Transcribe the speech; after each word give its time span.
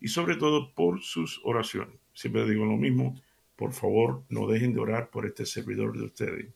y 0.00 0.08
sobre 0.08 0.36
todo 0.36 0.74
por 0.74 1.02
sus 1.02 1.40
oraciones. 1.44 1.98
Siempre 2.14 2.48
digo 2.48 2.64
lo 2.64 2.76
mismo, 2.76 3.20
por 3.56 3.72
favor 3.72 4.24
no 4.28 4.46
dejen 4.46 4.72
de 4.72 4.80
orar 4.80 5.10
por 5.10 5.26
este 5.26 5.44
servidor 5.44 5.96
de 5.96 6.04
ustedes, 6.04 6.46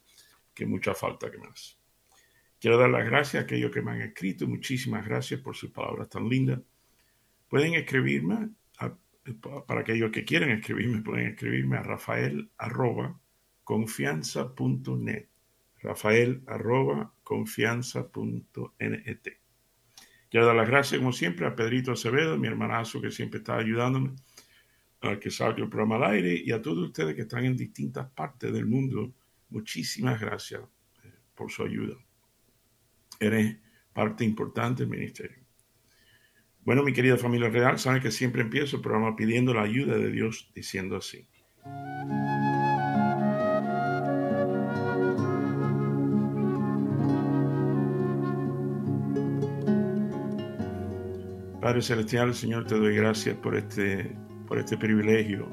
que 0.54 0.66
mucha 0.66 0.94
falta 0.94 1.30
que 1.30 1.38
me 1.38 1.46
hace. 1.46 1.74
Quiero 2.60 2.78
dar 2.78 2.88
las 2.88 3.04
gracias 3.04 3.42
a 3.42 3.44
aquellos 3.44 3.70
que 3.70 3.82
me 3.82 3.92
han 3.92 4.00
escrito, 4.00 4.46
muchísimas 4.46 5.06
gracias 5.06 5.40
por 5.40 5.54
sus 5.54 5.70
palabras 5.70 6.08
tan 6.08 6.28
lindas. 6.28 6.60
Pueden 7.48 7.74
escribirme, 7.74 8.50
para 9.66 9.80
aquellos 9.80 10.10
que 10.10 10.24
quieren 10.24 10.50
escribirme, 10.50 11.02
pueden 11.02 11.26
escribirme 11.26 11.76
a 11.76 11.82
rafael 11.82 12.50
arroba 12.58 13.18
confianza.net 13.64 15.28
rafael 15.84 16.42
arroba 16.46 17.12
confianza.net 17.22 19.43
Quiero 20.34 20.48
dar 20.48 20.56
las 20.56 20.68
gracias, 20.68 20.98
como 20.98 21.12
siempre, 21.12 21.46
a 21.46 21.54
Pedrito 21.54 21.92
Acevedo, 21.92 22.36
mi 22.36 22.48
hermanazo 22.48 23.00
que 23.00 23.12
siempre 23.12 23.38
está 23.38 23.56
ayudándome 23.56 24.16
a 25.00 25.16
que 25.20 25.30
salga 25.30 25.62
el 25.62 25.68
programa 25.68 25.94
al 25.94 26.14
aire 26.14 26.42
y 26.44 26.50
a 26.50 26.60
todos 26.60 26.78
ustedes 26.78 27.14
que 27.14 27.20
están 27.20 27.44
en 27.44 27.56
distintas 27.56 28.10
partes 28.10 28.52
del 28.52 28.66
mundo. 28.66 29.14
Muchísimas 29.50 30.20
gracias 30.20 30.60
eh, 31.04 31.12
por 31.36 31.52
su 31.52 31.62
ayuda. 31.62 31.94
Eres 33.20 33.58
parte 33.92 34.24
importante 34.24 34.82
del 34.82 34.90
ministerio. 34.90 35.38
Bueno, 36.64 36.82
mi 36.82 36.92
querida 36.92 37.16
familia 37.16 37.48
real, 37.48 37.78
saben 37.78 38.02
que 38.02 38.10
siempre 38.10 38.42
empiezo 38.42 38.78
el 38.78 38.82
programa 38.82 39.14
pidiendo 39.14 39.54
la 39.54 39.62
ayuda 39.62 39.96
de 39.96 40.10
Dios, 40.10 40.50
diciendo 40.52 40.96
así. 40.96 41.28
Padre 51.64 51.80
Celestial, 51.80 52.34
Señor, 52.34 52.66
te 52.66 52.74
doy 52.74 52.94
gracias 52.94 53.38
por 53.38 53.56
este, 53.56 54.14
por 54.46 54.58
este 54.58 54.76
privilegio, 54.76 55.48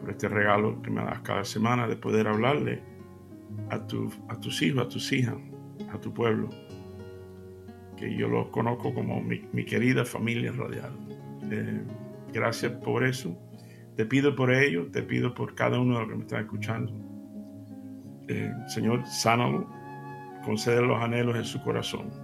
por 0.00 0.08
este 0.08 0.26
regalo 0.26 0.80
que 0.80 0.90
me 0.90 1.04
das 1.04 1.20
cada 1.20 1.44
semana 1.44 1.86
de 1.86 1.96
poder 1.96 2.28
hablarle 2.28 2.80
a, 3.68 3.86
tu, 3.86 4.10
a 4.30 4.40
tus 4.40 4.62
hijos, 4.62 4.86
a 4.86 4.88
tus 4.88 5.12
hijas, 5.12 5.36
a 5.92 6.00
tu 6.00 6.14
pueblo, 6.14 6.48
que 7.94 8.16
yo 8.16 8.26
los 8.26 8.48
conozco 8.48 8.94
como 8.94 9.20
mi, 9.20 9.64
querida 9.66 10.06
familia 10.06 10.50
radial. 10.50 10.92
Eh, 11.50 11.82
gracias 12.32 12.72
por 12.72 13.04
eso. 13.04 13.36
Te 13.96 14.06
pido 14.06 14.34
por 14.34 14.50
ellos, 14.50 14.90
te 14.92 15.02
pido 15.02 15.34
por 15.34 15.54
cada 15.54 15.78
uno 15.78 15.96
de 15.96 16.00
los 16.00 16.08
que 16.08 16.16
me 16.16 16.22
están 16.22 16.40
escuchando. 16.40 16.90
Eh, 18.28 18.50
Señor, 18.68 19.04
sánalo, 19.04 19.68
concede 20.42 20.80
los 20.80 21.02
anhelos 21.02 21.36
en 21.36 21.44
su 21.44 21.60
corazón 21.60 22.23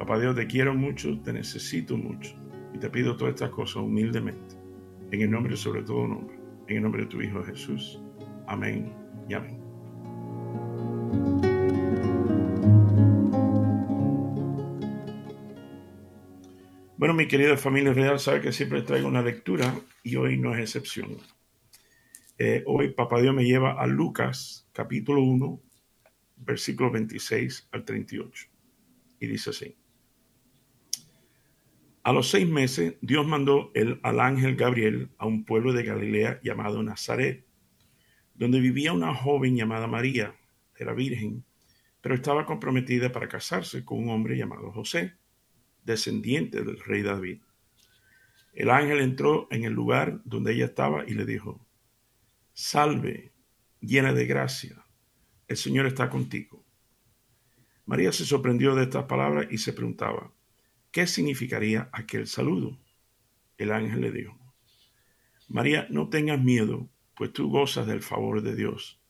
Papá 0.00 0.18
Dios, 0.18 0.34
te 0.34 0.46
quiero 0.46 0.74
mucho, 0.74 1.20
te 1.20 1.30
necesito 1.30 1.94
mucho 1.94 2.34
y 2.72 2.78
te 2.78 2.88
pido 2.88 3.18
todas 3.18 3.34
estas 3.34 3.50
cosas 3.50 3.82
humildemente, 3.82 4.56
en 5.10 5.20
el 5.20 5.30
nombre 5.30 5.54
sobre 5.58 5.82
todo 5.82 6.08
nombre, 6.08 6.38
en 6.68 6.78
el 6.78 6.82
nombre 6.84 7.02
de 7.02 7.08
tu 7.08 7.20
Hijo 7.20 7.44
Jesús. 7.44 8.00
Amén 8.46 8.94
y 9.28 9.34
amén. 9.34 9.60
Bueno, 16.96 17.12
mi 17.12 17.28
querida 17.28 17.58
familia 17.58 17.92
real, 17.92 18.18
sabe 18.18 18.40
que 18.40 18.52
siempre 18.52 18.80
traigo 18.80 19.06
una 19.06 19.20
lectura 19.20 19.74
y 20.02 20.16
hoy 20.16 20.38
no 20.38 20.54
es 20.54 20.60
excepción. 20.60 21.18
Eh, 22.38 22.64
hoy 22.66 22.94
Papá 22.94 23.20
Dios 23.20 23.34
me 23.34 23.44
lleva 23.44 23.72
a 23.72 23.86
Lucas 23.86 24.66
capítulo 24.72 25.22
1, 25.22 25.60
versículo 26.38 26.90
26 26.90 27.68
al 27.72 27.84
38. 27.84 28.46
Y 29.20 29.26
dice 29.26 29.50
así. 29.50 29.76
A 32.02 32.12
los 32.12 32.30
seis 32.30 32.48
meses, 32.48 32.94
Dios 33.02 33.26
mandó 33.26 33.72
al 34.02 34.20
ángel 34.20 34.56
Gabriel 34.56 35.10
a 35.18 35.26
un 35.26 35.44
pueblo 35.44 35.74
de 35.74 35.84
Galilea 35.84 36.40
llamado 36.42 36.82
Nazaret, 36.82 37.44
donde 38.34 38.58
vivía 38.58 38.94
una 38.94 39.14
joven 39.14 39.54
llamada 39.54 39.86
María, 39.86 40.34
era 40.78 40.94
virgen, 40.94 41.44
pero 42.00 42.14
estaba 42.14 42.46
comprometida 42.46 43.12
para 43.12 43.28
casarse 43.28 43.84
con 43.84 43.98
un 43.98 44.08
hombre 44.08 44.38
llamado 44.38 44.72
José, 44.72 45.12
descendiente 45.84 46.64
del 46.64 46.80
rey 46.80 47.02
David. 47.02 47.42
El 48.54 48.70
ángel 48.70 49.00
entró 49.00 49.46
en 49.50 49.64
el 49.64 49.74
lugar 49.74 50.22
donde 50.24 50.54
ella 50.54 50.64
estaba 50.64 51.04
y 51.06 51.12
le 51.12 51.26
dijo, 51.26 51.66
Salve, 52.54 53.34
llena 53.80 54.14
de 54.14 54.24
gracia, 54.24 54.86
el 55.48 55.58
Señor 55.58 55.84
está 55.84 56.08
contigo. 56.08 56.64
María 57.84 58.10
se 58.10 58.24
sorprendió 58.24 58.74
de 58.74 58.84
estas 58.84 59.04
palabras 59.04 59.48
y 59.50 59.58
se 59.58 59.74
preguntaba, 59.74 60.32
¿Qué 60.92 61.06
significaría 61.06 61.88
aquel 61.92 62.26
saludo? 62.26 62.76
El 63.58 63.70
ángel 63.70 64.00
le 64.00 64.10
dijo, 64.10 64.36
María, 65.46 65.86
no 65.88 66.08
tengas 66.08 66.42
miedo, 66.42 66.88
pues 67.14 67.32
tú 67.32 67.48
gozas 67.48 67.86
del 67.86 68.02
favor 68.02 68.42
de 68.42 68.56
Dios. 68.56 69.00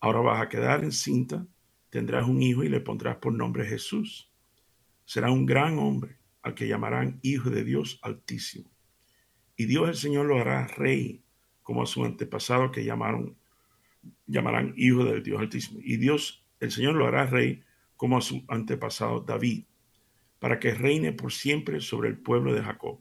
Ahora 0.00 0.18
vas 0.18 0.42
a 0.42 0.48
quedar 0.48 0.82
encinta, 0.82 1.46
tendrás 1.90 2.26
un 2.26 2.42
hijo 2.42 2.64
y 2.64 2.68
le 2.68 2.80
pondrás 2.80 3.18
por 3.18 3.32
nombre 3.32 3.64
Jesús. 3.64 4.32
Será 5.04 5.30
un 5.30 5.46
gran 5.46 5.78
hombre 5.78 6.18
al 6.42 6.54
que 6.54 6.66
llamarán 6.66 7.20
Hijo 7.22 7.50
de 7.50 7.62
Dios 7.62 8.00
Altísimo. 8.02 8.68
Y 9.56 9.66
Dios 9.66 9.88
el 9.88 9.94
Señor 9.94 10.26
lo 10.26 10.40
hará 10.40 10.66
rey, 10.66 11.22
como 11.62 11.84
a 11.84 11.86
su 11.86 12.04
antepasado 12.04 12.72
que 12.72 12.84
llamaron, 12.84 13.36
llamarán 14.26 14.74
Hijo 14.76 15.04
del 15.04 15.22
Dios 15.22 15.40
Altísimo. 15.40 15.78
Y 15.84 15.98
Dios 15.98 16.44
el 16.58 16.72
Señor 16.72 16.96
lo 16.96 17.06
hará 17.06 17.26
rey, 17.26 17.62
como 17.96 18.18
a 18.18 18.22
su 18.22 18.44
antepasado 18.48 19.20
David 19.20 19.66
para 20.42 20.58
que 20.58 20.74
reine 20.74 21.12
por 21.12 21.32
siempre 21.32 21.80
sobre 21.80 22.08
el 22.08 22.18
pueblo 22.18 22.52
de 22.52 22.62
Jacob. 22.62 22.98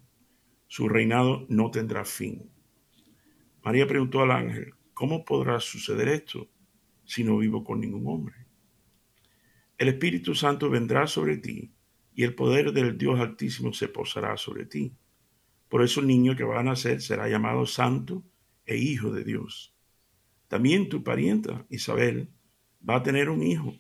Su 0.68 0.88
reinado 0.88 1.48
no 1.50 1.72
tendrá 1.72 2.06
fin. 2.06 2.52
María 3.64 3.88
preguntó 3.88 4.22
al 4.22 4.30
ángel, 4.30 4.76
¿cómo 4.94 5.26
podrá 5.26 5.60
suceder 5.60 6.08
esto 6.10 6.52
si 7.04 7.24
no 7.24 7.40
vivo 7.40 7.64
con 7.64 7.80
ningún 7.82 8.06
hombre? 8.06 8.36
El 9.80 9.88
Espíritu 9.88 10.36
Santo 10.36 10.70
vendrá 10.70 11.08
sobre 11.08 11.38
ti 11.38 11.74
y 12.14 12.26
el 12.26 12.36
poder 12.36 12.74
del 12.74 12.96
Dios 12.96 13.20
Altísimo 13.20 13.74
se 13.74 13.88
posará 13.88 14.38
sobre 14.38 14.68
ti. 14.68 14.96
Por 15.68 15.82
eso 15.82 16.00
el 16.00 16.06
niño 16.06 16.36
que 16.36 16.44
va 16.44 16.60
a 16.60 16.64
nacer 16.64 17.02
será 17.02 17.28
llamado 17.28 17.66
Santo 17.66 18.24
e 18.68 18.78
Hijo 18.78 19.12
de 19.12 19.24
Dios. 19.24 19.74
También 20.48 20.90
tu 20.90 21.04
parienta 21.04 21.66
Isabel 21.70 22.30
va 22.88 22.98
a 22.98 23.04
tener 23.04 23.32
un 23.32 23.42
hijo, 23.42 23.74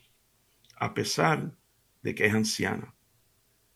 a 0.77 0.95
pesar 0.95 1.55
de 2.01 2.15
que 2.15 2.25
es 2.25 2.33
anciana 2.33 2.95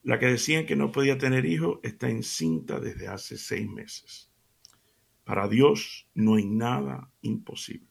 la 0.06 0.20
que 0.20 0.28
decían 0.28 0.68
que 0.68 0.76
no 0.76 0.92
podía 0.92 1.18
tener 1.18 1.46
hijo 1.48 1.80
está 1.82 2.08
encinta 2.08 2.80
desde 2.80 3.08
hace 3.08 3.38
seis 3.38 3.68
meses. 3.68 4.32
Para 5.24 5.48
Dios 5.48 6.08
no 6.14 6.36
hay 6.36 6.46
nada 6.46 7.12
imposible. 7.22 7.90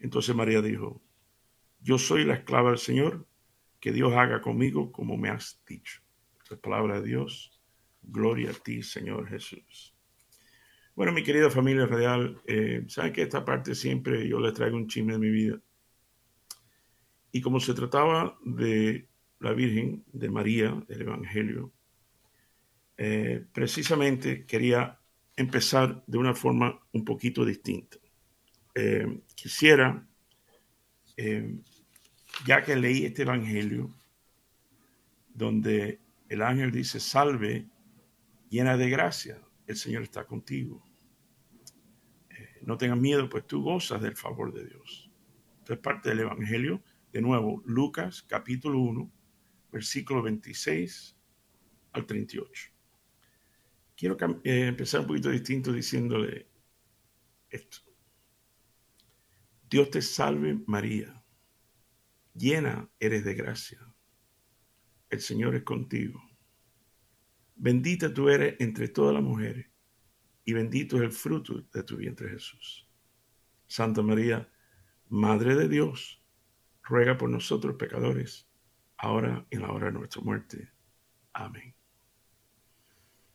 Entonces 0.00 0.34
María 0.34 0.62
dijo, 0.62 1.02
yo 1.82 1.98
soy 1.98 2.24
la 2.24 2.36
esclava 2.36 2.70
del 2.70 2.78
Señor, 2.78 3.26
que 3.80 3.92
Dios 3.92 4.14
haga 4.14 4.40
conmigo 4.40 4.90
como 4.92 5.18
me 5.18 5.28
has 5.28 5.62
dicho. 5.66 6.00
Esta 6.42 6.54
es 6.54 6.60
palabra 6.62 7.02
de 7.02 7.06
Dios. 7.06 7.60
Gloria 8.00 8.50
a 8.50 8.54
ti, 8.54 8.82
Señor 8.82 9.28
Jesús. 9.28 9.94
Bueno, 10.94 11.12
mi 11.12 11.22
querida 11.22 11.50
familia 11.50 11.84
real, 11.84 12.40
eh, 12.46 12.82
saben 12.88 13.12
que 13.12 13.22
esta 13.22 13.44
parte 13.44 13.74
siempre 13.74 14.26
yo 14.26 14.40
les 14.40 14.54
traigo 14.54 14.78
un 14.78 14.88
chisme 14.88 15.12
de 15.12 15.18
mi 15.18 15.30
vida. 15.30 15.60
Y 17.30 17.42
como 17.42 17.60
se 17.60 17.74
trataba 17.74 18.38
de 18.42 19.06
la 19.40 19.52
Virgen 19.52 20.04
de 20.12 20.30
María 20.30 20.82
del 20.88 21.02
Evangelio, 21.02 21.72
eh, 22.96 23.44
precisamente 23.52 24.46
quería 24.46 25.00
empezar 25.36 26.04
de 26.06 26.18
una 26.18 26.34
forma 26.34 26.80
un 26.92 27.04
poquito 27.04 27.44
distinta. 27.44 27.98
Eh, 28.74 29.22
quisiera, 29.34 30.06
eh, 31.16 31.58
ya 32.46 32.62
que 32.62 32.76
leí 32.76 33.04
este 33.04 33.22
Evangelio, 33.22 33.92
donde 35.32 36.00
el 36.28 36.42
ángel 36.42 36.70
dice, 36.70 37.00
salve, 37.00 37.66
llena 38.48 38.76
de 38.76 38.88
gracia, 38.88 39.40
el 39.66 39.76
Señor 39.76 40.02
está 40.02 40.24
contigo. 40.24 40.82
no 42.62 42.78
tengas 42.78 42.98
miedo, 42.98 43.28
pues 43.28 43.46
tú 43.46 43.62
gozas 43.62 44.00
del 44.00 44.16
favor 44.16 44.50
de 44.50 44.64
Dios. 44.64 45.10
Esto 45.58 45.74
es 45.74 45.78
parte 45.80 46.08
del 46.08 46.20
Evangelio. 46.20 46.82
De 47.12 47.20
nuevo, 47.20 47.62
Lucas 47.66 48.22
capítulo 48.22 48.78
1, 48.80 49.10
versículo 49.74 50.22
26 50.22 51.16
al 51.94 52.06
38. 52.06 52.70
quiero 53.96 54.16
eh, 54.44 54.68
empezar 54.68 55.00
un 55.00 55.08
poquito 55.08 55.30
distinto 55.30 55.72
diciéndole 55.72 56.48
esto. 57.48 57.78
Dios 59.68 59.90
te 59.90 60.00
salve 60.00 60.62
María, 60.66 61.24
llena 62.34 62.88
eres 63.00 63.24
de 63.24 63.34
gracia. 63.34 63.80
El 65.10 65.20
Señor 65.20 65.56
es 65.56 65.64
contigo. 65.64 66.22
Bendita 67.56 68.14
tú 68.14 68.28
eres 68.28 68.54
entre 68.60 68.88
todas 68.88 69.12
las 69.12 69.24
mujeres 69.24 69.66
y 70.44 70.52
bendito 70.52 70.98
es 70.98 71.02
el 71.02 71.12
fruto 71.12 71.62
de 71.72 71.82
tu 71.82 71.96
vientre 71.96 72.30
Jesús. 72.30 72.88
Santa 73.66 74.02
María, 74.02 74.48
Madre 75.08 75.56
de 75.56 75.68
Dios, 75.68 76.22
ruega 76.82 77.18
por 77.18 77.28
nosotros 77.28 77.76
pecadores, 77.76 78.48
ahora 79.04 79.46
y 79.50 79.56
en 79.56 79.62
la 79.62 79.72
hora 79.72 79.86
de 79.86 79.92
nuestra 79.92 80.22
muerte. 80.22 80.68
Amén. 81.32 81.74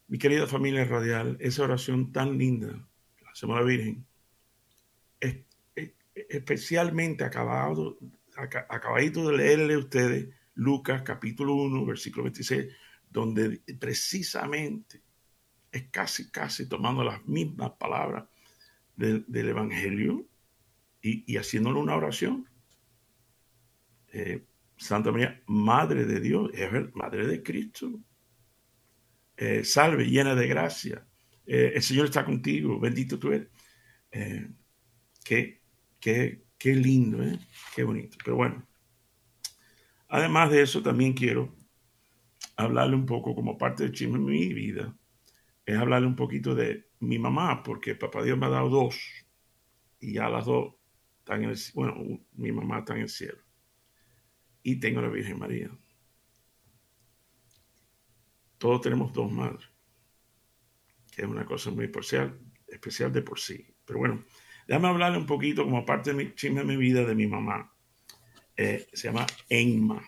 Mi 0.08 0.18
querida 0.18 0.48
familia 0.48 0.86
radial, 0.86 1.38
esa 1.40 1.64
oración 1.64 2.12
tan 2.12 2.38
linda 2.38 2.68
la 3.22 3.32
hacemos 3.32 3.58
a 3.58 3.60
la 3.60 3.66
Virgen, 3.66 4.06
es, 5.20 5.38
especialmente 6.14 7.24
acabado, 7.24 7.98
acabadito 8.36 9.30
de 9.30 9.38
leerle 9.38 9.76
a 9.76 9.80
ustedes 9.80 10.30
Lucas 10.56 11.04
capítulo 11.04 11.54
1, 11.54 11.86
versículo 11.86 12.24
26, 12.24 12.74
donde 13.10 13.62
precisamente 13.80 15.02
es 15.72 15.84
casi, 15.92 16.32
casi 16.32 16.68
tomando 16.68 17.04
las 17.04 17.26
mismas 17.26 17.72
palabras 17.72 18.26
del, 18.96 19.26
Evangelio 19.30 20.26
y, 21.02 21.38
haciéndole 21.38 21.80
una 21.80 21.96
oración. 21.96 22.48
Eh, 24.12 24.44
Santa 24.80 25.12
María, 25.12 25.42
Madre 25.48 26.06
de 26.06 26.20
Dios, 26.20 26.50
es 26.54 26.70
Madre 26.96 27.28
de 27.28 27.44
Cristo. 27.44 28.00
Eh, 29.38 29.64
salve, 29.64 30.06
llena 30.06 30.34
de 30.36 30.48
gracia. 30.48 31.06
Eh, 31.46 31.74
el 31.76 31.82
Señor 31.82 32.06
está 32.06 32.26
contigo, 32.26 32.80
bendito 32.80 33.20
tú 33.20 33.32
eres. 33.32 33.50
qué, 35.24 35.62
qué, 36.00 36.44
qué 36.58 36.76
lindo, 36.76 37.20
qué 37.76 37.84
bonito. 37.84 38.18
Pero 38.24 38.38
bueno, 38.38 38.68
además 40.08 40.50
de 40.52 40.62
eso, 40.64 40.82
también 40.82 41.14
quiero 41.14 41.54
hablarle 42.56 42.96
un 42.96 43.06
poco 43.06 43.36
como 43.36 43.58
parte 43.58 43.84
del 43.84 43.94
chisme 43.94 44.18
de 44.18 44.26
mi 44.26 44.54
vida 44.54 44.96
es 45.70 45.78
hablarle 45.78 46.08
un 46.08 46.16
poquito 46.16 46.56
de 46.56 46.90
mi 47.00 47.20
mamá, 47.20 47.62
porque 47.64 47.96
papá 47.96 48.24
Dios 48.24 48.38
me 48.38 48.48
ha 48.48 48.50
dado 48.50 48.70
dos 48.70 49.00
y 50.00 50.14
ya 50.14 50.30
las 50.30 50.46
dos 50.46 50.74
están 51.20 51.44
en 51.44 51.52
el 51.52 51.58
bueno, 51.76 52.20
mi 52.34 52.52
mamá 52.52 52.80
está 52.80 52.96
en 52.96 53.02
el 53.02 53.10
cielo 53.10 53.49
y 54.64 54.80
tengo 54.80 55.02
la 55.02 55.10
Virgen 55.10 55.40
María. 55.40 55.70
Todos 58.58 58.82
tenemos 58.82 59.14
dos 59.14 59.32
madres, 59.32 59.66
que 61.12 61.22
es 61.22 61.28
una 61.28 61.46
cosa 61.46 61.72
muy 61.72 61.86
especial, 61.86 62.38
especial 62.68 63.12
de 63.14 63.22
por 63.22 63.40
sí. 63.40 63.66
Pero 63.86 64.00
bueno, 64.00 64.26
déjame 64.68 64.90
hablarle 64.90 65.18
un 65.18 65.26
poquito 65.26 65.64
como 65.64 65.86
parte 65.86 66.12
de 66.12 66.18
mi 66.18 66.36
chisme 66.36 66.62
de 66.62 66.68
mi 66.68 66.78
vida 66.78 67.06
de 67.06 67.16
mi 67.16 67.26
mamá. 67.26 67.74
Eh, 68.56 68.88
se 68.92 69.08
llama 69.08 69.26
Enma, 69.48 70.04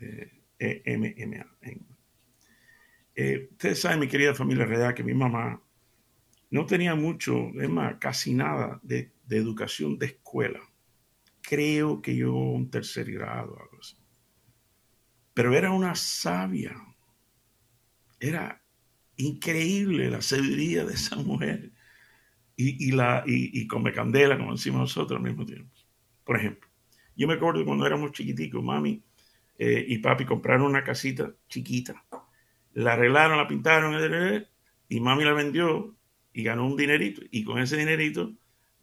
eh, 0.00 0.30
E-M-M-A, 0.58 1.56
Enma. 1.60 1.98
Eh, 3.14 3.48
ustedes 3.50 3.80
saben, 3.80 3.98
mi 3.98 4.08
querida 4.08 4.34
familia 4.34 4.64
real, 4.64 4.94
que 4.94 5.02
mi 5.02 5.14
mamá 5.14 5.60
no 6.50 6.66
tenía 6.66 6.94
mucho, 6.94 7.50
es 7.60 7.68
más, 7.68 7.96
casi 7.98 8.34
nada 8.34 8.80
de, 8.82 9.12
educación 9.28 9.98
de 9.98 10.06
escuela. 10.06 10.60
Creo 11.50 12.00
que 12.00 12.14
yo 12.14 12.32
un 12.32 12.70
tercer 12.70 13.10
grado, 13.10 13.58
algo 13.60 13.76
así. 13.80 13.96
Pero 15.34 15.52
era 15.52 15.72
una 15.72 15.96
sabia. 15.96 16.76
Era 18.20 18.62
increíble 19.16 20.08
la 20.10 20.22
sabiduría 20.22 20.84
de 20.84 20.94
esa 20.94 21.16
mujer. 21.16 21.72
Y, 22.54 22.92
la, 22.92 23.24
y, 23.26 23.66
come 23.66 23.92
candela, 23.92 24.38
como 24.38 24.52
decimos 24.52 24.82
nosotros 24.82 25.16
al 25.16 25.24
mismo 25.24 25.44
tiempo. 25.44 25.74
Por 26.22 26.36
ejemplo, 26.36 26.70
yo 27.16 27.26
me 27.26 27.34
acuerdo 27.34 27.64
cuando 27.64 27.84
éramos 27.84 28.12
chiquiticos, 28.12 28.62
mami 28.62 29.02
eh, 29.58 29.84
y 29.88 29.98
papi 29.98 30.24
compraron 30.26 30.66
una 30.66 30.84
casita 30.84 31.34
chiquita 31.48 32.04
la 32.74 32.92
arreglaron, 32.92 33.38
la 33.38 33.48
pintaron, 33.48 34.46
y 34.88 35.00
mami 35.00 35.24
la 35.24 35.32
vendió 35.32 35.96
y 36.32 36.44
ganó 36.44 36.64
un 36.64 36.76
dinerito. 36.76 37.22
Y 37.32 37.42
con 37.42 37.58
ese 37.58 37.76
dinerito, 37.76 38.32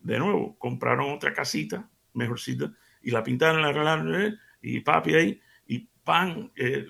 de 0.02 0.20
nuevo, 0.20 0.58
compraron 0.58 1.14
otra 1.14 1.34
casita, 1.34 1.90
mejorcita, 2.18 2.74
y 3.02 3.12
la 3.12 3.24
pintaron, 3.24 3.62
la 3.62 3.70
arreglaron, 3.70 4.38
y 4.62 4.80
papi 4.82 5.14
ahí, 5.14 5.42
y 5.68 5.80
pan, 6.04 6.52
eh, 6.56 6.86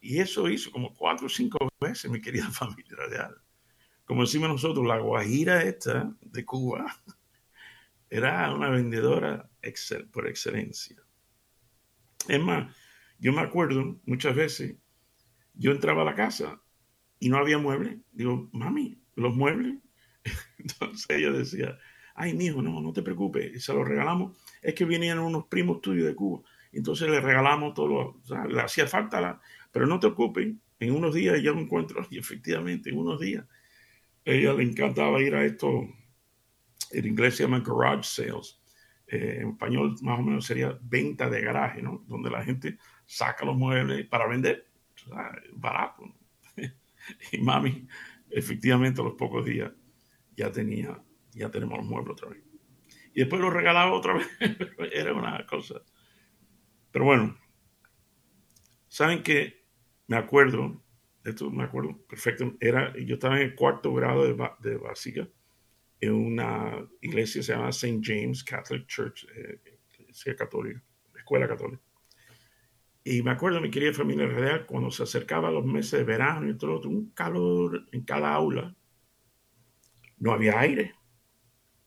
y 0.00 0.18
eso 0.18 0.48
hizo 0.48 0.70
como 0.70 0.94
cuatro 0.94 1.26
o 1.26 1.30
cinco 1.30 1.68
veces, 1.80 2.10
mi 2.10 2.20
querida 2.20 2.48
familia 2.50 2.96
real. 3.08 3.36
Como 4.04 4.22
decimos 4.22 4.48
nosotros, 4.48 4.86
la 4.86 4.98
guajira 4.98 5.62
esta 5.62 6.10
de 6.22 6.44
Cuba 6.44 6.86
era 8.10 8.54
una 8.54 8.70
vendedora 8.70 9.50
por 10.10 10.26
excelencia. 10.26 10.96
Es 12.26 12.40
más, 12.40 12.74
yo 13.18 13.32
me 13.32 13.42
acuerdo 13.42 14.00
muchas 14.06 14.34
veces 14.34 14.76
yo 15.54 15.72
entraba 15.72 16.02
a 16.02 16.04
la 16.06 16.14
casa 16.14 16.62
y 17.18 17.28
no 17.28 17.36
había 17.36 17.58
muebles. 17.58 17.98
Digo, 18.12 18.48
mami, 18.52 19.02
los 19.16 19.34
muebles. 19.34 19.76
Entonces 20.58 21.06
ella 21.10 21.32
decía, 21.32 21.78
ay, 22.18 22.34
mijo, 22.34 22.60
no, 22.60 22.80
no 22.80 22.92
te 22.92 23.02
preocupes, 23.02 23.64
se 23.64 23.72
los 23.72 23.86
regalamos. 23.86 24.36
Es 24.60 24.74
que 24.74 24.84
venían 24.84 25.18
unos 25.20 25.46
primos 25.46 25.80
tuyos 25.80 26.06
de 26.06 26.14
Cuba. 26.14 26.42
Entonces 26.72 27.08
le 27.08 27.20
regalamos 27.20 27.74
todo, 27.74 28.20
o 28.22 28.26
sea, 28.26 28.44
le 28.44 28.60
hacía 28.60 28.86
falta, 28.86 29.20
la, 29.20 29.40
pero 29.72 29.86
no 29.86 29.98
te 30.00 30.08
preocupes, 30.08 30.54
en 30.80 30.94
unos 30.94 31.14
días 31.14 31.40
ya 31.42 31.52
lo 31.52 31.60
encuentro. 31.60 32.06
Y 32.10 32.18
efectivamente, 32.18 32.90
en 32.90 32.98
unos 32.98 33.20
días, 33.20 33.44
ella 34.24 34.52
le 34.52 34.64
encantaba 34.64 35.20
ir 35.22 35.34
a 35.34 35.44
esto, 35.44 35.88
en 36.90 37.06
inglés 37.06 37.36
se 37.36 37.44
llaman 37.44 37.62
garage 37.62 38.02
sales. 38.02 38.60
Eh, 39.06 39.38
en 39.40 39.50
español 39.50 39.96
más 40.02 40.18
o 40.18 40.22
menos 40.22 40.44
sería 40.44 40.78
venta 40.82 41.30
de 41.30 41.40
garaje, 41.40 41.80
¿no? 41.80 42.04
Donde 42.06 42.30
la 42.30 42.44
gente 42.44 42.78
saca 43.06 43.46
los 43.46 43.56
muebles 43.56 44.06
para 44.06 44.26
vender 44.26 44.66
barato. 45.54 46.02
y 47.32 47.38
mami, 47.38 47.86
efectivamente, 48.28 49.00
a 49.00 49.04
los 49.04 49.14
pocos 49.14 49.46
días 49.46 49.72
ya 50.36 50.52
tenía, 50.52 51.00
ya 51.38 51.50
tenemos 51.50 51.78
los 51.78 51.86
muebles 51.86 52.12
otra 52.12 52.30
vez. 52.30 52.42
Y 53.14 53.20
después 53.20 53.40
los 53.40 53.52
regalaba 53.52 53.92
otra 53.92 54.14
vez. 54.14 54.28
Era 54.92 55.14
una 55.14 55.44
cosa. 55.46 55.82
Pero 56.90 57.04
bueno, 57.04 57.38
saben 58.88 59.22
que 59.22 59.66
me 60.06 60.16
acuerdo, 60.16 60.82
esto 61.24 61.50
me 61.50 61.64
acuerdo 61.64 61.98
perfecto, 62.06 62.56
era, 62.60 62.94
yo 62.96 63.14
estaba 63.14 63.36
en 63.36 63.48
el 63.48 63.54
cuarto 63.54 63.92
grado 63.92 64.24
de, 64.24 64.50
de 64.60 64.76
básica 64.76 65.28
en 66.00 66.12
una 66.12 66.88
iglesia 67.00 67.40
que 67.40 67.42
se 67.44 67.52
llama 67.52 67.70
St. 67.70 68.00
James 68.02 68.44
Catholic 68.44 68.86
Church, 68.86 69.26
eh, 69.34 70.36
católica, 70.36 70.82
escuela 71.16 71.48
católica. 71.48 71.82
Y 73.04 73.22
me 73.22 73.30
acuerdo, 73.30 73.60
mi 73.60 73.70
querida 73.70 73.92
familia 73.92 74.26
real, 74.26 74.66
cuando 74.66 74.90
se 74.90 75.02
acercaba 75.02 75.50
los 75.50 75.64
meses 75.64 76.00
de 76.00 76.04
verano 76.04 76.48
y 76.48 76.56
todo, 76.56 76.88
un 76.88 77.10
calor 77.10 77.86
en 77.92 78.04
cada 78.04 78.32
aula, 78.32 78.74
no 80.18 80.32
había 80.32 80.58
aire. 80.60 80.94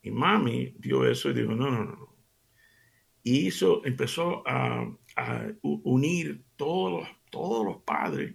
Y 0.02 0.10
mami 0.10 0.74
vio 0.78 1.08
eso 1.08 1.30
y 1.30 1.34
dijo, 1.34 1.52
no, 1.52 1.70
no, 1.70 1.84
no. 1.84 2.16
Y 3.22 3.46
hizo, 3.46 3.84
empezó 3.84 4.42
a, 4.46 4.88
unir 5.62 6.44
todos, 6.56 7.06
todos 7.30 7.64
los 7.64 7.82
padres 7.82 8.34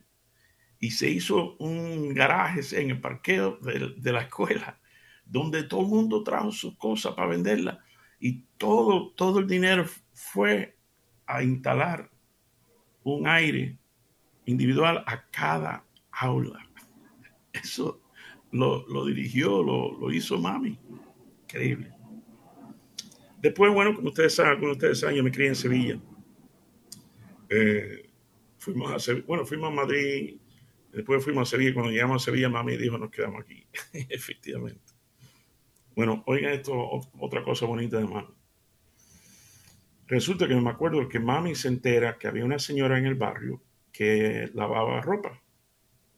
y 0.80 0.92
se 0.92 1.10
hizo 1.10 1.56
un 1.58 2.14
garaje 2.14 2.62
en 2.80 2.92
el 2.92 3.02
parqueo 3.02 3.58
de, 3.58 4.12
la 4.12 4.22
escuela, 4.22 4.80
donde 5.26 5.64
todo 5.64 5.82
el 5.82 5.88
mundo 5.88 6.24
trajo 6.24 6.52
sus 6.52 6.78
cosas 6.78 7.16
para 7.16 7.30
venderlas 7.30 7.80
y 8.20 8.44
todo, 8.58 9.12
todo 9.12 9.40
el 9.40 9.48
dinero 9.48 9.86
fue 10.14 10.78
a 11.26 11.44
instalar 11.44 12.10
un 13.04 13.28
aire 13.28 13.78
individual 14.46 15.04
a 15.06 15.26
cada 15.30 15.84
aula. 16.12 16.68
Eso 17.54 18.02
lo, 18.52 19.06
dirigió, 19.06 19.64
lo, 19.64 20.12
hizo 20.12 20.38
mami. 20.38 20.78
Increíble. 21.48 21.92
Después, 23.42 23.74
bueno, 23.74 23.96
como 23.96 24.10
ustedes 24.10 24.36
saben, 24.36 24.60
como 24.60 24.74
ustedes 24.74 25.00
saben, 25.00 25.16
yo 25.16 25.24
me 25.24 25.32
crié 25.32 25.50
en 25.50 25.56
Sevilla. 25.56 26.00
Eh, 27.50 28.10
fuimos 28.58 29.08
a 29.08 29.14
bueno, 29.26 29.46
fuimos 29.46 29.70
a 29.70 29.76
Madrid, 29.76 30.38
después 30.92 31.24
fuimos 31.24 31.48
a 31.48 31.52
Sevilla. 31.52 31.74
Cuando 31.74 31.92
llegamos 31.92 32.22
a 32.22 32.26
Sevilla, 32.26 32.50
mami 32.50 32.76
dijo, 32.76 32.98
nos 32.98 33.12
quedamos 33.12 33.42
aquí. 33.42 33.66
Efectivamente. 34.10 34.94
Bueno, 35.96 36.24
oigan 36.28 36.54
esto, 36.54 36.74
otra 37.20 37.44
cosa 37.44 37.66
bonita 37.66 37.98
de 37.98 38.06
mami. 38.06 38.34
Resulta 40.08 40.48
que 40.48 40.56
me 40.56 40.70
acuerdo 40.70 41.08
que 41.08 41.20
mami 41.20 41.56
se 41.56 41.70
entera 41.70 42.18
que 42.18 42.28
había 42.28 42.46
una 42.46 42.60
señora 42.60 42.98
en 42.98 43.06
el 43.06 43.16
barrio 43.16 43.62
que 43.92 44.50
lavaba 44.54 45.02
ropa 45.02 45.42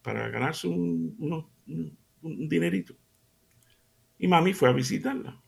para 0.01 0.29
ganarse 0.29 0.67
un, 0.67 1.49
dinerito. 2.21 2.95
Y 4.19 4.27
mami 4.27 4.53
fue 4.53 4.69
a 4.69 4.73
visitarla. 4.73 5.41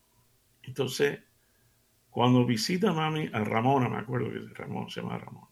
Entonces, 0.63 1.20
cuando 2.10 2.46
visita 2.46 2.94
mami 2.94 3.30
a 3.34 3.44
Ramona, 3.44 3.90
me 3.90 3.98
acuerdo 3.98 4.32
que 4.32 4.54
Ramón 4.54 4.90
se 4.90 5.01
llama 5.01 5.18
Ramón, 5.18 5.50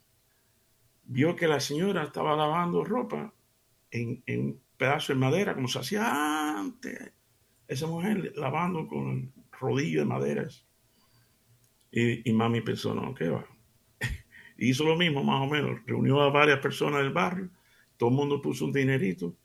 vio 1.03 1.35
que 1.35 1.47
la 1.47 1.59
señora 1.59 2.03
estaba 2.03 2.35
lavando 2.35 2.83
ropa 2.83 3.33
en, 3.91 4.59
pedazos 4.77 5.09
de 5.09 5.15
madera, 5.15 5.53
como 5.53 5.67
se 5.67 5.79
hacía 5.79 6.59
antes. 6.59 7.11
Esa 7.67 7.87
mujer 7.87 8.33
lavando 8.37 8.87
con 8.87 9.09
el 9.09 9.31
rodillo 9.51 9.99
de 9.99 10.05
maderas. 10.05 10.65
Y, 11.91 12.29
y 12.29 12.33
mami 12.33 12.61
pensó, 12.61 12.95
no, 12.95 13.13
¿qué 13.13 13.29
va? 13.29 13.45
hizo 14.57 14.85
lo 14.85 14.95
mismo, 14.95 15.23
más 15.23 15.41
o 15.41 15.47
menos. 15.47 15.81
Reunió 15.85 16.21
a 16.21 16.29
varias 16.29 16.59
personas 16.59 17.01
del 17.01 17.11
barrio, 17.11 17.49
todo 17.97 18.09
el 18.09 18.15
mundo 18.15 18.41
puso 18.41 18.63
un 18.65 18.71
dinerito. 18.71 19.35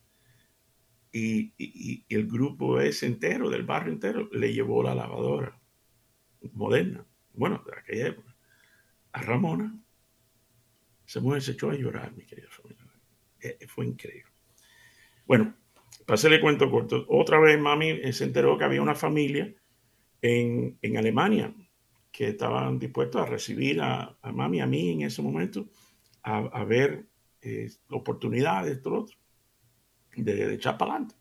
Y, 1.16 2.04
el 2.08 2.26
grupo 2.26 2.80
ese 2.80 3.06
entero, 3.06 3.48
del 3.48 3.62
barrio 3.62 3.92
entero, 3.92 4.28
le 4.32 4.52
llevó 4.52 4.82
la 4.82 4.96
lavadora 4.96 5.56
moderna, 6.52 7.06
bueno, 7.34 7.62
de 7.64 7.78
aquella 7.78 8.08
época, 8.08 8.34
a 9.12 9.22
Ramona. 9.22 9.78
Esa 11.06 11.20
mujer 11.20 11.42
se 11.42 11.52
echó 11.52 11.70
a 11.70 11.76
llorar, 11.76 12.12
mi 12.16 12.24
querida 12.24 12.48
familia. 12.50 12.84
Eh, 13.40 13.58
eh, 13.60 13.66
fue 13.68 13.86
increíble. 13.86 14.32
Bueno, 15.24 15.54
para 16.04 16.14
hacerle 16.14 16.40
cuento 16.40 16.68
corto, 16.68 17.04
otra 17.08 17.38
vez 17.38 17.60
mami 17.60 18.12
se 18.12 18.24
enteró 18.24 18.58
que 18.58 18.64
había 18.64 18.82
una 18.82 18.96
familia 18.96 19.54
en, 20.20 20.76
en 20.82 20.96
Alemania 20.96 21.54
que 22.10 22.28
estaban 22.28 22.78
dispuestos 22.78 23.22
a 23.22 23.26
recibir 23.26 23.80
a, 23.80 24.16
a 24.20 24.32
mami, 24.32 24.60
a 24.60 24.66
mí 24.66 24.90
en 24.90 25.02
ese 25.02 25.22
momento, 25.22 25.68
a, 26.22 26.64
ver 26.64 27.06
eh, 27.42 27.70
oportunidades, 27.90 28.80
todo 28.80 29.00
otro, 29.00 29.16
de, 30.16 30.34
de, 30.34 30.54
echar 30.54 30.78
para 30.78 30.92
adelante. 30.92 31.14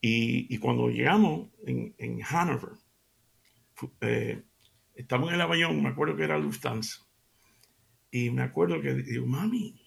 Y, 0.00 0.54
y, 0.54 0.58
cuando 0.58 0.88
llegamos 0.88 1.48
en, 1.66 1.94
en 1.98 2.20
Hanover, 2.22 2.72
eh, 4.00 4.42
estamos 4.94 5.28
en 5.28 5.36
el 5.36 5.40
avión, 5.40 5.82
me 5.82 5.88
acuerdo 5.88 6.16
que 6.16 6.24
era 6.24 6.38
Lufthansa, 6.38 7.08
y 8.10 8.30
me 8.30 8.42
acuerdo 8.42 8.80
que 8.80 8.94
digo, 8.94 9.26
mami, 9.26 9.80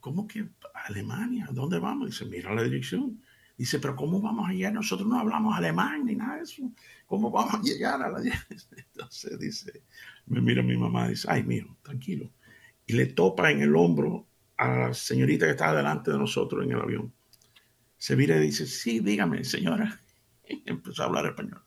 ¿cómo 0.00 0.26
que 0.26 0.46
Alemania? 0.74 1.48
¿Dónde 1.52 1.78
vamos? 1.78 2.10
Dice, 2.10 2.24
mira 2.26 2.54
la 2.54 2.62
dirección. 2.62 3.22
Dice, 3.56 3.78
pero 3.78 3.94
¿cómo 3.94 4.20
vamos 4.20 4.48
a 4.48 4.52
llegar? 4.52 4.72
Nosotros 4.72 5.08
no 5.08 5.18
hablamos 5.18 5.56
alemán 5.56 6.04
ni 6.04 6.16
nada 6.16 6.36
de 6.36 6.42
eso. 6.42 6.70
¿Cómo 7.06 7.30
vamos 7.30 7.54
a 7.54 7.62
llegar 7.62 8.02
a 8.02 8.10
la... 8.10 8.20
Entonces 8.76 9.38
dice, 9.38 9.82
me 10.26 10.40
mira 10.40 10.62
mi 10.62 10.76
mamá 10.76 11.08
dice, 11.08 11.28
ay, 11.30 11.44
mío, 11.44 11.76
tranquilo. 11.82 12.30
Y 12.86 12.94
le 12.94 13.06
topa 13.06 13.50
en 13.50 13.62
el 13.62 13.76
hombro 13.76 14.26
a 14.56 14.68
la 14.68 14.94
señorita 14.94 15.46
que 15.46 15.52
estaba 15.52 15.76
delante 15.76 16.10
de 16.10 16.18
nosotros 16.18 16.64
en 16.64 16.72
el 16.72 16.80
avión. 16.80 17.12
Se 18.02 18.16
mira 18.16 18.36
y 18.36 18.40
dice, 18.40 18.66
sí, 18.66 18.98
dígame, 18.98 19.44
señora. 19.44 20.00
Y 20.48 20.64
empezó 20.68 21.04
a 21.04 21.06
hablar 21.06 21.24
español. 21.26 21.62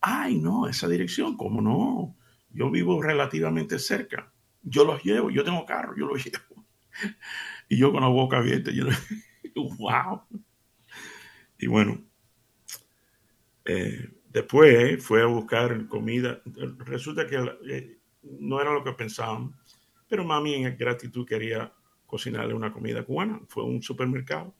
Ay, 0.00 0.38
no, 0.38 0.68
esa 0.68 0.86
dirección, 0.86 1.36
¿cómo 1.36 1.60
no? 1.60 2.16
Yo 2.50 2.70
vivo 2.70 3.02
relativamente 3.02 3.80
cerca. 3.80 4.32
Yo 4.62 4.84
los 4.84 5.02
llevo, 5.02 5.28
yo 5.28 5.42
tengo 5.42 5.66
carro, 5.66 5.96
yo 5.98 6.06
los 6.06 6.24
llevo. 6.24 6.64
Y 7.68 7.78
yo 7.78 7.90
con 7.90 8.00
la 8.02 8.06
boca 8.06 8.36
abierta, 8.36 8.70
yo, 8.70 8.84
wow. 9.76 10.22
Y 11.58 11.66
bueno, 11.66 12.00
eh, 13.64 14.08
después 14.30 15.02
fue 15.04 15.22
a 15.22 15.26
buscar 15.26 15.88
comida. 15.88 16.42
Resulta 16.84 17.26
que 17.26 17.44
eh, 17.68 17.98
no 18.22 18.60
era 18.60 18.72
lo 18.72 18.84
que 18.84 18.92
pensábamos, 18.92 19.56
pero 20.06 20.24
mami 20.24 20.54
en 20.54 20.78
gratitud 20.78 21.26
quería 21.26 21.72
cocinarle 22.06 22.54
una 22.54 22.72
comida 22.72 23.02
cubana. 23.02 23.40
Fue 23.48 23.64
a 23.64 23.66
un 23.66 23.82
supermercado 23.82 24.54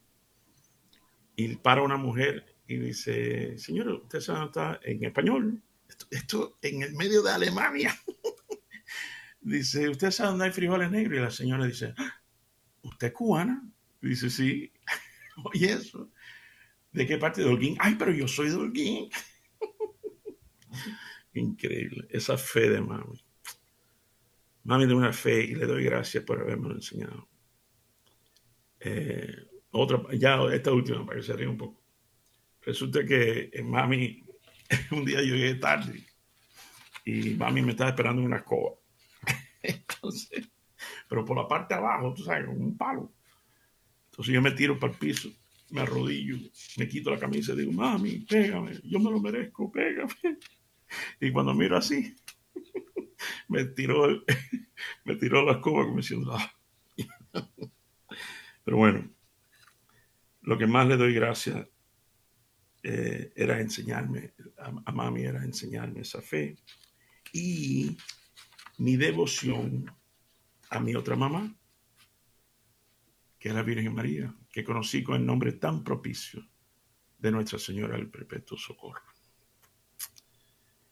y 1.36 1.54
para 1.56 1.82
una 1.82 1.98
mujer 1.98 2.56
y 2.66 2.78
dice, 2.78 3.58
señora, 3.58 3.94
usted 3.94 4.20
sabe 4.20 4.46
está 4.46 4.80
en 4.82 5.04
español. 5.04 5.62
Esto, 6.10 6.58
en 6.62 6.82
el 6.82 6.94
medio 6.94 7.22
de 7.22 7.30
Alemania. 7.30 7.94
dice, 9.40 9.88
¿usted 9.88 10.10
sabe 10.10 10.30
dónde 10.30 10.46
hay 10.46 10.52
frijoles 10.52 10.90
negros? 10.90 11.18
Y 11.18 11.22
la 11.22 11.30
señora 11.30 11.66
dice, 11.66 11.94
ah, 11.96 12.20
¿usted 12.82 13.08
es 13.08 13.12
cubana? 13.12 13.62
dice, 14.00 14.30
sí. 14.30 14.72
Oye, 15.44 15.72
eso. 15.72 16.10
¿De 16.92 17.06
qué 17.06 17.18
parte 17.18 17.42
de 17.42 17.48
Holguín? 17.48 17.76
Ay, 17.78 17.96
pero 17.98 18.10
yo 18.12 18.26
soy 18.26 18.48
de 18.48 18.56
Holguín. 18.56 19.10
Increíble. 21.34 22.08
Esa 22.10 22.38
fe 22.38 22.70
de 22.70 22.80
mami. 22.80 23.22
Mami 24.64 24.86
de 24.86 24.94
una 24.94 25.12
fe 25.12 25.44
y 25.44 25.54
le 25.54 25.66
doy 25.66 25.84
gracias 25.84 26.24
por 26.24 26.40
haberme 26.40 26.72
enseñado. 26.72 27.28
Eh, 28.80 29.46
otra, 29.76 30.02
ya 30.14 30.38
esta 30.52 30.72
última, 30.72 31.04
para 31.04 31.18
que 31.18 31.26
se 31.26 31.32
ríe 31.34 31.46
un 31.46 31.56
poco. 31.56 31.80
Resulta 32.62 33.04
que 33.04 33.50
eh, 33.52 33.62
mami, 33.62 34.24
un 34.92 35.04
día 35.04 35.20
llegué 35.20 35.54
tarde 35.54 36.04
y 37.04 37.34
mami 37.34 37.62
me 37.62 37.72
estaba 37.72 37.90
esperando 37.90 38.20
en 38.22 38.28
una 38.28 38.38
escoba. 38.38 38.72
Entonces, 39.62 40.48
pero 41.08 41.24
por 41.24 41.36
la 41.36 41.46
parte 41.46 41.74
de 41.74 41.80
abajo, 41.80 42.14
tú 42.14 42.22
sabes, 42.24 42.46
con 42.46 42.60
un 42.60 42.76
palo. 42.76 43.12
Entonces 44.10 44.34
yo 44.34 44.42
me 44.42 44.52
tiro 44.52 44.78
para 44.78 44.92
el 44.92 44.98
piso 44.98 45.30
me 45.70 45.80
arrodillo, 45.80 46.36
me 46.76 46.88
quito 46.88 47.10
la 47.10 47.18
camisa 47.18 47.52
y 47.52 47.56
digo, 47.56 47.72
mami, 47.72 48.20
pégame, 48.20 48.80
yo 48.84 48.98
me 48.98 49.10
lo 49.10 49.20
merezco, 49.20 49.70
pégame. 49.70 50.12
Y 51.20 51.32
cuando 51.32 51.52
miro 51.52 51.76
así, 51.76 52.14
me 53.48 53.64
tiró, 53.64 54.22
me 55.04 55.16
tiró 55.16 55.44
la 55.44 55.54
escoba 55.54 55.84
como 55.84 55.96
diciendo, 55.96 56.32
ah". 56.32 56.52
Pero 58.64 58.76
bueno, 58.76 59.10
lo 60.46 60.56
que 60.56 60.66
más 60.66 60.86
le 60.86 60.96
doy 60.96 61.12
gracias 61.12 61.68
eh, 62.82 63.32
era 63.34 63.60
enseñarme, 63.60 64.32
a, 64.58 64.72
a, 64.84 64.92
mami 64.92 65.22
era 65.22 65.44
enseñarme 65.44 66.00
esa 66.00 66.22
fe 66.22 66.56
y 67.32 67.96
mi 68.78 68.96
devoción 68.96 69.90
a 70.70 70.80
mi 70.80 70.94
otra 70.94 71.16
mamá, 71.16 71.52
que 73.38 73.48
es 73.48 73.54
la 73.54 73.62
Virgen 73.62 73.94
María 73.94 74.34
que 74.52 74.64
conocí 74.64 75.02
con 75.02 75.16
el 75.16 75.26
nombre 75.26 75.52
tan 75.52 75.82
propicio 75.82 76.46
de 77.18 77.30
Nuestra 77.32 77.58
Señora 77.58 77.96
del 77.96 78.08
Perpetuo 78.08 78.56
Socorro. 78.56 79.02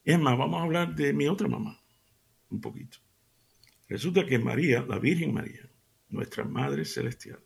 Es 0.05 0.19
más, 0.19 0.37
vamos 0.37 0.61
a 0.61 0.65
hablar 0.65 0.95
de 0.95 1.13
mi 1.13 1.29
otra 1.29 1.49
mamá, 1.49 1.81
un 2.51 2.61
poquito. 2.61 2.99
Resulta 3.89 4.27
que 4.27 4.39
María, 4.39 4.83
la 4.83 4.99
Virgen 4.99 5.33
María, 5.33 5.71
nuestra 6.09 6.45
Madre 6.45 6.85
Celestial, 6.85 7.41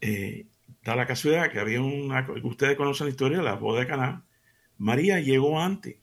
eh, 0.00 0.46
da 0.82 0.96
la 0.96 1.06
casualidad 1.06 1.50
que 1.50 1.60
había 1.60 1.80
una, 1.80 2.26
ustedes 2.42 2.76
conocen 2.76 3.06
la 3.06 3.10
historia 3.10 3.38
de 3.38 3.44
la 3.44 3.54
boda 3.54 3.80
de 3.80 3.86
Caná, 3.86 4.26
María 4.76 5.20
llegó 5.20 5.60
antes, 5.60 5.96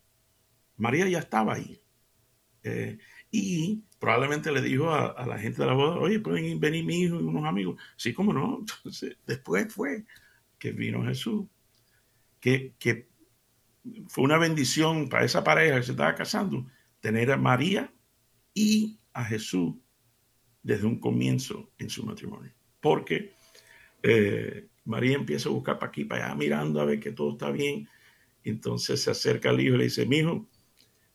María 0.77 1.07
ya 1.07 1.19
estaba 1.19 1.53
ahí. 1.53 1.81
Eh, 2.63 2.97
y 3.31 3.83
probablemente 3.99 4.51
le 4.51 4.61
dijo 4.61 4.91
a, 4.91 5.25
la 5.25 5.37
gente 5.37 5.61
de 5.61 5.67
la 5.67 5.73
boda, 5.73 5.97
oye, 5.97 6.19
pueden 6.19 6.59
venir 6.59 6.83
mi 6.85 7.01
hijo 7.01 7.15
y 7.15 7.23
unos 7.23 7.45
amigos. 7.45 7.79
Sí, 7.95 8.13
cómo 8.13 8.33
no. 8.33 8.59
Entonces, 8.83 9.17
después 9.25 9.73
fue 9.73 10.05
que 10.57 10.71
vino 10.71 11.03
Jesús, 11.03 11.45
que, 12.39 12.73
que 12.79 13.07
fue 14.07 14.23
una 14.23 14.37
bendición 14.37 15.09
para 15.09 15.25
esa 15.25 15.43
pareja 15.43 15.77
que 15.77 15.83
se 15.83 15.91
estaba 15.91 16.15
casando, 16.15 16.65
tener 16.99 17.31
a 17.31 17.37
María 17.37 17.93
y 18.53 18.99
a 19.13 19.23
Jesús 19.23 19.75
desde 20.63 20.87
un 20.87 20.99
comienzo 20.99 21.71
en 21.77 21.89
su 21.89 22.03
matrimonio. 22.03 22.51
Porque 22.81 23.33
eh, 24.07 24.67
María 24.83 25.15
empieza 25.15 25.49
a 25.49 25.51
buscar 25.51 25.79
para 25.79 25.89
aquí, 25.89 26.05
para 26.05 26.27
allá, 26.27 26.35
mirando 26.35 26.79
a 26.79 26.85
ver 26.85 26.99
que 26.99 27.11
todo 27.11 27.31
está 27.31 27.49
bien. 27.49 27.89
Entonces 28.43 29.01
se 29.01 29.09
acerca 29.09 29.49
al 29.49 29.59
hijo 29.59 29.73
y 29.75 29.77
le 29.79 29.83
dice, 29.85 30.05
mi 30.05 30.17
hijo, 30.17 30.47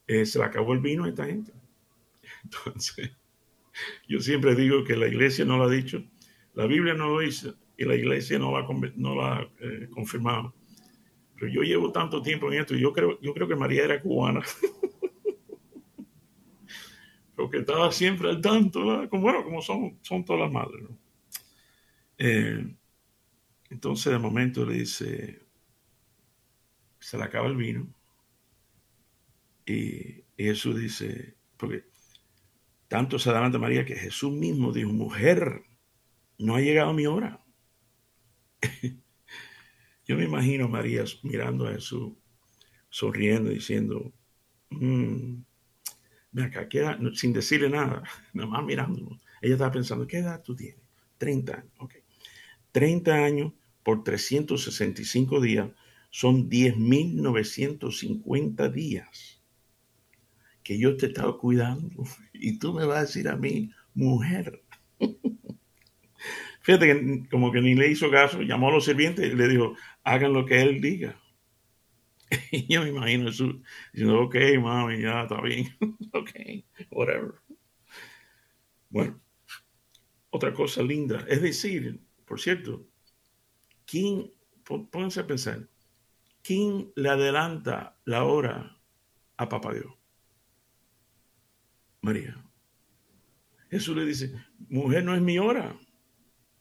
eh, 0.08 0.26
se 0.26 0.40
le 0.40 0.44
acabó 0.44 0.72
el 0.72 0.80
vino 0.80 1.04
a 1.04 1.08
esta 1.08 1.24
gente. 1.24 1.52
Entonces, 2.44 3.12
yo 4.08 4.18
siempre 4.18 4.56
digo 4.56 4.82
que 4.82 4.96
la 4.96 5.06
iglesia 5.06 5.44
no 5.44 5.56
lo 5.56 5.64
ha 5.64 5.70
dicho, 5.70 6.02
la 6.54 6.66
Biblia 6.66 6.94
no 6.94 7.10
lo 7.10 7.20
dice 7.20 7.52
y 7.76 7.84
la 7.84 7.94
iglesia 7.94 8.40
no 8.40 8.50
lo 8.50 8.56
ha, 8.56 8.66
no 8.96 9.22
ha 9.22 9.48
eh, 9.60 9.88
confirmado. 9.90 10.52
Pero 11.36 11.52
yo 11.52 11.62
llevo 11.62 11.92
tanto 11.92 12.20
tiempo 12.20 12.52
en 12.52 12.60
esto 12.60 12.74
y 12.74 12.80
yo 12.80 12.92
creo, 12.92 13.20
yo 13.20 13.32
creo 13.32 13.46
que 13.46 13.54
María 13.54 13.84
era 13.84 14.02
cubana. 14.02 14.42
Porque 17.36 17.58
estaba 17.58 17.92
siempre 17.92 18.28
al 18.28 18.40
tanto, 18.40 19.08
como, 19.08 19.22
bueno, 19.22 19.44
como 19.44 19.62
son, 19.62 19.96
son 20.02 20.24
todas 20.24 20.42
las 20.42 20.52
madres. 20.52 20.82
Eh, 22.18 22.74
entonces 23.70 24.12
de 24.12 24.18
momento 24.18 24.66
le 24.66 24.74
dice, 24.74 25.46
se 26.98 27.16
le 27.16 27.24
acaba 27.24 27.46
el 27.46 27.56
vino. 27.56 27.88
Y, 29.64 30.24
Jesús 30.36 30.80
dice, 30.80 31.36
porque 31.56 31.84
tanto 32.88 33.18
se 33.18 33.30
daban 33.30 33.52
de 33.52 33.58
María 33.58 33.84
que 33.84 33.94
Jesús 33.94 34.32
mismo 34.32 34.72
dijo, 34.72 34.90
mujer, 34.90 35.64
no 36.38 36.56
ha 36.56 36.60
llegado 36.60 36.94
mi 36.94 37.06
hora. 37.06 37.44
Yo 40.06 40.16
me 40.16 40.24
imagino 40.24 40.64
a 40.64 40.68
María 40.68 41.04
mirando 41.22 41.68
a 41.68 41.72
Jesús, 41.72 42.14
sonriendo, 42.88 43.50
diciendo, 43.50 44.12
mmm, 44.70 45.42
acá, 46.42 46.66
sin 47.14 47.32
decirle 47.34 47.68
nada, 47.68 48.02
nada 48.32 48.48
más 48.48 48.64
mirándolo. 48.64 49.20
Ella 49.42 49.54
estaba 49.54 49.72
pensando, 49.72 50.06
¿qué 50.06 50.18
edad 50.18 50.42
tú 50.42 50.56
tienes? 50.56 50.80
30 51.18 51.52
años, 51.52 51.72
ok. 51.78 51.94
30 52.72 53.12
años 53.12 53.52
por 53.82 54.04
365 54.04 55.40
días 55.40 55.70
son 56.10 56.50
10.950 56.50 58.72
días 58.72 59.40
que 60.62 60.78
yo 60.78 60.96
te 60.96 61.06
he 61.06 61.08
estado 61.08 61.38
cuidando 61.38 62.04
y 62.32 62.58
tú 62.58 62.72
me 62.72 62.84
vas 62.84 62.98
a 62.98 63.02
decir 63.02 63.28
a 63.28 63.36
mí, 63.36 63.70
mujer. 63.94 64.62
Fíjate 66.62 66.86
que 66.86 67.28
como 67.30 67.50
que 67.50 67.60
ni 67.60 67.74
le 67.74 67.88
hizo 67.88 68.10
caso, 68.10 68.42
llamó 68.42 68.68
a 68.68 68.72
los 68.72 68.84
sirvientes 68.84 69.32
y 69.32 69.34
le 69.34 69.48
dijo, 69.48 69.74
hagan 70.04 70.32
lo 70.32 70.46
que 70.46 70.60
él 70.60 70.80
diga. 70.80 71.20
Y 72.52 72.72
yo 72.72 72.82
me 72.82 72.90
imagino 72.90 73.28
eso 73.28 73.60
diciendo, 73.92 74.20
ok, 74.20 74.36
mami, 74.60 75.02
ya 75.02 75.22
está 75.22 75.40
bien. 75.40 75.66
ok, 76.12 76.30
whatever. 76.90 77.34
Bueno, 78.88 79.20
otra 80.30 80.52
cosa 80.52 80.82
linda, 80.82 81.24
es 81.28 81.42
decir, 81.42 82.00
por 82.24 82.40
cierto, 82.40 82.86
¿quién, 83.90 84.32
pónganse 84.64 85.20
a 85.20 85.26
pensar, 85.26 85.68
quién 86.42 86.92
le 86.94 87.08
adelanta 87.08 87.98
la 88.04 88.24
hora 88.24 88.80
a 89.36 89.48
Papá 89.48 89.74
Dios? 89.74 89.92
María. 92.00 92.36
Jesús 93.70 93.96
le 93.96 94.06
dice, 94.06 94.32
mujer 94.68 95.04
no 95.04 95.14
es 95.14 95.20
mi 95.20 95.38
hora. 95.38 95.78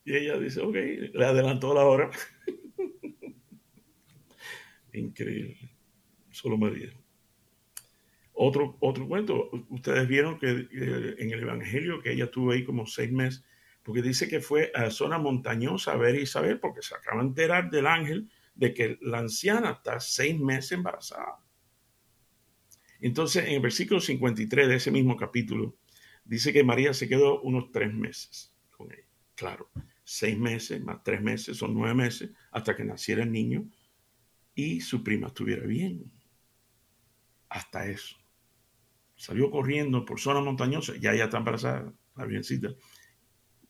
Y 0.03 0.15
ella 0.15 0.39
dice, 0.39 0.62
ok, 0.62 0.75
le 1.13 1.25
adelantó 1.25 1.74
la 1.74 1.86
hora. 1.86 2.09
Increíble. 4.93 5.57
Solo 6.31 6.57
María. 6.57 6.91
Otro, 8.33 8.77
otro 8.79 9.07
cuento, 9.07 9.50
ustedes 9.69 10.07
vieron 10.07 10.39
que 10.39 10.50
en 10.50 11.31
el 11.31 11.41
Evangelio 11.41 12.01
que 12.01 12.13
ella 12.13 12.25
estuvo 12.25 12.51
ahí 12.51 12.63
como 12.63 12.86
seis 12.86 13.12
meses, 13.12 13.43
porque 13.83 14.01
dice 14.01 14.27
que 14.27 14.41
fue 14.41 14.71
a 14.75 14.89
zona 14.91 15.17
montañosa 15.17 15.93
a 15.93 15.98
ver 15.98 16.15
a 16.15 16.21
Isabel, 16.21 16.59
porque 16.59 16.81
se 16.81 16.95
acaba 16.95 17.21
de 17.21 17.27
enterar 17.27 17.69
del 17.69 17.88
ángel 17.88 18.29
de 18.55 18.74
que 18.74 18.98
la 19.01 19.19
anciana 19.19 19.71
está 19.71 20.00
seis 20.00 20.39
meses 20.39 20.74
embarazada. 20.74 21.39
Entonces, 23.00 23.45
en 23.45 23.53
el 23.53 23.62
versículo 23.62 24.01
53 24.01 24.67
de 24.67 24.75
ese 24.75 24.91
mismo 24.91 25.15
capítulo, 25.15 25.77
dice 26.25 26.51
que 26.51 26.63
María 26.63 26.93
se 26.93 27.07
quedó 27.07 27.41
unos 27.41 27.71
tres 27.71 27.93
meses 27.93 28.53
con 28.69 28.91
ella. 28.91 29.07
Claro, 29.36 29.71
seis 30.03 30.38
meses 30.38 30.83
más 30.83 31.01
tres 31.03 31.21
meses 31.21 31.57
son 31.57 31.74
nueve 31.74 31.93
meses 31.93 32.31
hasta 32.51 32.75
que 32.75 32.83
naciera 32.83 33.24
el 33.24 33.31
niño 33.31 33.69
y 34.53 34.81
su 34.81 35.03
prima 35.03 35.27
estuviera 35.27 35.65
bien. 35.65 36.12
Hasta 37.48 37.88
eso. 37.88 38.17
Salió 39.15 39.50
corriendo 39.50 40.03
por 40.03 40.19
zona 40.19 40.41
montañosa, 40.41 40.93
ya 40.98 41.15
ya 41.15 41.25
está 41.25 41.38
embarazada, 41.38 41.93
la 42.15 42.25
biencita, 42.25 42.69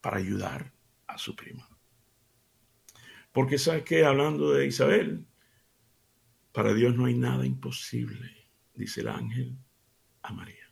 para 0.01 0.17
ayudar 0.17 0.71
a 1.07 1.17
su 1.17 1.35
prima. 1.35 1.67
Porque 3.31 3.57
sabes 3.57 3.83
que 3.83 4.05
hablando 4.05 4.51
de 4.51 4.65
Isabel, 4.67 5.25
para 6.51 6.73
Dios 6.73 6.95
no 6.95 7.05
hay 7.05 7.13
nada 7.13 7.45
imposible, 7.45 8.49
dice 8.73 9.01
el 9.01 9.09
ángel 9.09 9.57
a 10.23 10.33
María. 10.33 10.69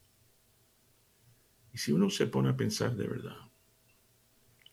Y 1.74 1.77
si 1.77 1.91
uno 1.91 2.10
se 2.10 2.27
pone 2.27 2.50
a 2.50 2.57
pensar 2.57 2.96
de 2.96 3.07
verdad, 3.07 3.38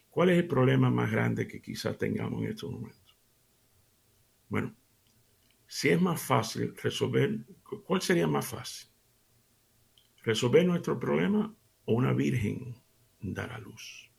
¿cuál 0.08 0.30
es 0.30 0.38
el 0.38 0.49
problema 0.49 0.90
más 0.90 1.11
grande 1.11 1.46
que 1.46 1.61
quizás 1.61 1.99
tengamos 1.99 2.42
en 2.42 2.49
estos 2.49 2.70
momentos? 2.70 3.16
Bueno, 4.49 4.75
si 5.66 5.90
es 5.90 6.00
más 6.00 6.23
fácil 6.23 6.75
resolver, 6.76 7.44
¿cuál 7.84 8.00
sería 8.00 8.26
más 8.26 8.46
fácil? 8.46 8.88
¿Resolver 10.23 10.64
nuestro 10.64 10.99
problema 10.99 11.54
o 11.84 11.92
una 11.92 12.12
virgen 12.12 12.75
dar 13.20 13.52
a 13.52 13.58
luz? 13.58 14.11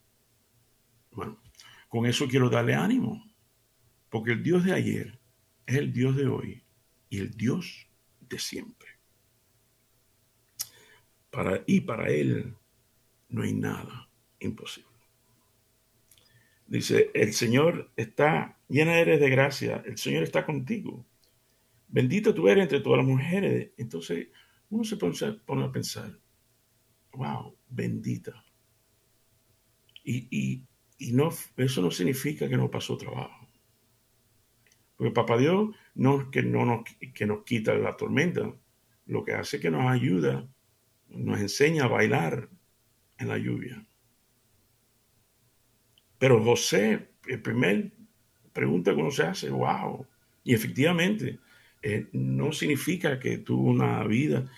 Bueno, 1.16 1.42
con 1.90 2.06
eso 2.06 2.28
quiero 2.28 2.50
darle 2.50 2.76
ánimo, 2.76 3.26
porque 4.10 4.34
el 4.34 4.44
Dios 4.44 4.64
de 4.64 4.74
ayer 4.74 5.20
es 5.66 5.76
el 5.76 5.92
Dios 5.92 6.16
de 6.16 6.28
hoy 6.28 6.64
y 7.10 7.20
el 7.20 7.32
Dios 7.32 7.88
de 8.20 8.38
siempre. 8.38 8.90
Para, 11.32 11.64
y 11.66 11.82
para 11.82 12.10
Él 12.10 12.56
no 13.30 13.44
hay 13.44 13.54
nada 13.54 14.10
imposible. 14.40 14.90
Dice, 16.68 17.12
el 17.14 17.34
Señor 17.34 17.92
está, 17.96 18.60
llena 18.68 19.00
eres 19.00 19.20
de 19.20 19.30
gracia, 19.30 19.84
el 19.86 19.98
Señor 19.98 20.24
está 20.24 20.46
contigo. 20.46 21.06
Bendito 21.88 22.34
tú 22.34 22.48
eres 22.48 22.64
entre 22.64 22.80
todas 22.80 22.98
las 22.98 23.08
mujeres. 23.08 23.72
Entonces 23.78 24.30
uno 24.70 24.84
se 24.84 24.98
pone, 24.98 25.64
a 25.64 25.72
pensar, 25.72 26.20
wow, 27.14 27.56
bendita. 27.70 28.44
Y, 30.04 30.64
no, 31.00 31.30
eso 31.58 31.82
no 31.82 31.92
significa 31.92 32.48
que 32.48 32.58
no 32.58 32.72
pasó 32.72 32.98
trabajo. 32.98 33.48
Porque 34.96 35.12
Papá 35.12 35.38
Dios 35.38 35.76
no 35.96 36.22
es 36.22 36.28
que, 36.28 36.42
no 36.42 36.66
nos, 36.66 36.84
que 37.14 37.26
nos 37.26 37.44
quita 37.44 37.76
la 37.76 37.98
tormenta, 37.98 38.54
lo 39.08 39.24
que 39.24 39.34
hace 39.34 39.58
es 39.58 39.62
que 39.62 39.72
nos 39.72 39.92
ayuda, 39.92 40.48
nos 41.10 41.40
enseña 41.40 41.86
a 41.86 41.90
bailar 41.90 42.50
en 43.18 43.28
la 43.28 43.38
lluvia. 43.38 43.86
Pero 46.18 46.44
José, 46.44 47.10
el 47.28 47.42
primer 47.42 47.92
pregunta 48.54 48.94
que 48.94 49.02
uno 49.02 49.12
se 49.12 49.24
hace, 49.24 49.50
wow. 49.50 50.08
Y 50.44 50.54
efectivamente, 50.54 51.40
eh, 51.82 52.08
no 52.14 52.52
significa 52.52 53.20
que 53.20 53.40
tuvo 53.40 53.70
una 53.70 54.04
vida. 54.06 54.50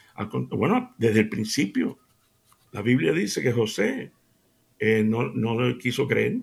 Bueno, 0.52 0.95
desde 0.97 1.21
el 1.21 1.30
principio, 1.30 2.00
la 2.71 2.82
Biblia 2.82 3.12
dice 3.12 3.41
que 3.41 3.52
José 3.52 4.12
eh, 4.80 5.04
no, 5.04 5.32
no 5.34 5.78
quiso 5.78 6.08
creer. 6.08 6.42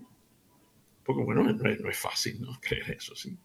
Porque 1.03 1.23
bueno, 1.23 1.43
no, 1.43 1.89
es 1.89 1.97
fácil 1.97 2.41
¿no? 2.41 2.59
creer 2.61 2.97
eso, 2.97 3.15
sí. 3.15 3.37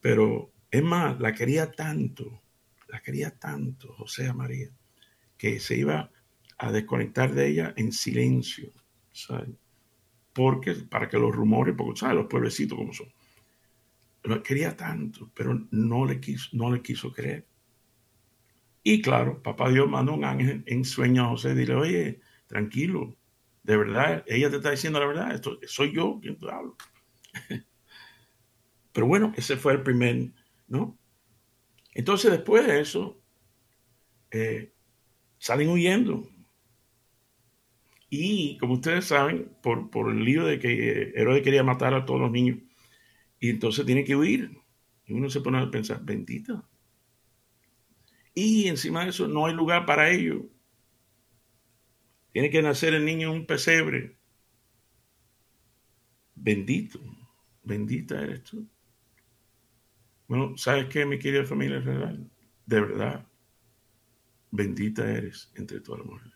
Pero 0.00 0.52
es 0.70 0.82
más, 0.82 1.18
la 1.20 1.32
quería 1.32 1.70
tanto, 1.70 2.42
la 2.88 3.00
quería 3.00 3.30
tanto 3.30 3.92
José 3.94 4.32
María, 4.32 4.70
que 5.38 5.60
se 5.60 5.76
iba 5.76 6.10
a 6.58 6.72
desconectar 6.72 7.32
de 7.32 7.48
ella 7.48 7.74
en 7.76 7.92
silencio, 7.92 8.72
¿sabes? 9.12 9.48
Porque, 10.32 10.74
para 10.74 11.08
que 11.08 11.18
los 11.18 11.34
rumores, 11.34 11.74
porque, 11.76 12.00
¿sabes? 12.00 12.16
Los 12.16 12.26
pueblecitos 12.26 12.76
como 12.76 12.92
son. 12.92 13.08
Lo 14.24 14.42
quería 14.42 14.76
tanto, 14.76 15.30
pero 15.34 15.66
no 15.70 16.04
le 16.04 16.20
quiso, 16.20 16.48
no 16.52 16.70
le 16.70 16.80
quiso 16.80 17.12
creer. 17.12 17.46
Y 18.84 19.00
claro, 19.00 19.42
papá 19.42 19.70
Dios 19.70 19.88
mandó 19.88 20.14
un 20.14 20.24
ángel 20.24 20.62
en 20.66 20.84
sueño 20.84 21.24
a 21.24 21.28
José 21.30 21.52
y 21.52 21.54
dile, 21.54 21.74
oye, 21.74 22.20
tranquilo, 22.46 23.16
de 23.62 23.76
verdad, 23.76 24.24
ella 24.26 24.50
te 24.50 24.56
está 24.56 24.70
diciendo 24.70 24.98
la 24.98 25.06
verdad, 25.06 25.34
esto, 25.34 25.58
soy 25.66 25.94
yo 25.94 26.18
quien 26.20 26.38
te 26.38 26.50
hablo. 26.50 26.76
Pero 28.92 29.06
bueno, 29.06 29.32
ese 29.36 29.56
fue 29.56 29.72
el 29.72 29.82
primer, 29.82 30.32
¿no? 30.68 30.98
Entonces 31.94 32.30
después 32.30 32.66
de 32.66 32.80
eso, 32.80 33.22
eh, 34.30 34.72
salen 35.38 35.68
huyendo. 35.68 36.28
Y 38.10 38.58
como 38.58 38.74
ustedes 38.74 39.06
saben, 39.06 39.56
por, 39.62 39.90
por 39.90 40.10
el 40.10 40.24
lío 40.24 40.44
de 40.44 40.58
que 40.58 41.12
Herodes 41.14 41.42
quería 41.42 41.62
matar 41.62 41.94
a 41.94 42.04
todos 42.04 42.20
los 42.20 42.30
niños, 42.30 42.58
y 43.40 43.50
entonces 43.50 43.86
tiene 43.86 44.04
que 44.04 44.16
huir. 44.16 44.50
Y 45.06 45.14
uno 45.14 45.30
se 45.30 45.40
pone 45.40 45.58
a 45.58 45.70
pensar, 45.70 46.00
bendita. 46.04 46.64
Y 48.34 48.68
encima 48.68 49.04
de 49.04 49.10
eso 49.10 49.28
no 49.28 49.46
hay 49.46 49.54
lugar 49.54 49.84
para 49.86 50.10
ellos. 50.10 50.42
Tiene 52.32 52.50
que 52.50 52.62
nacer 52.62 52.94
el 52.94 53.04
niño 53.04 53.32
un 53.32 53.46
pesebre. 53.46 54.16
Bendito, 56.34 56.98
bendita 57.62 58.20
eres 58.20 58.42
tú. 58.44 58.66
Bueno, 60.26 60.56
¿sabes 60.56 60.86
qué, 60.86 61.04
mi 61.04 61.18
querida 61.18 61.44
familia 61.44 61.78
real? 61.80 62.28
De 62.64 62.80
verdad, 62.80 63.26
bendita 64.50 65.08
eres 65.10 65.52
entre 65.56 65.80
todas 65.80 66.00
las 66.00 66.08
mujeres. 66.08 66.32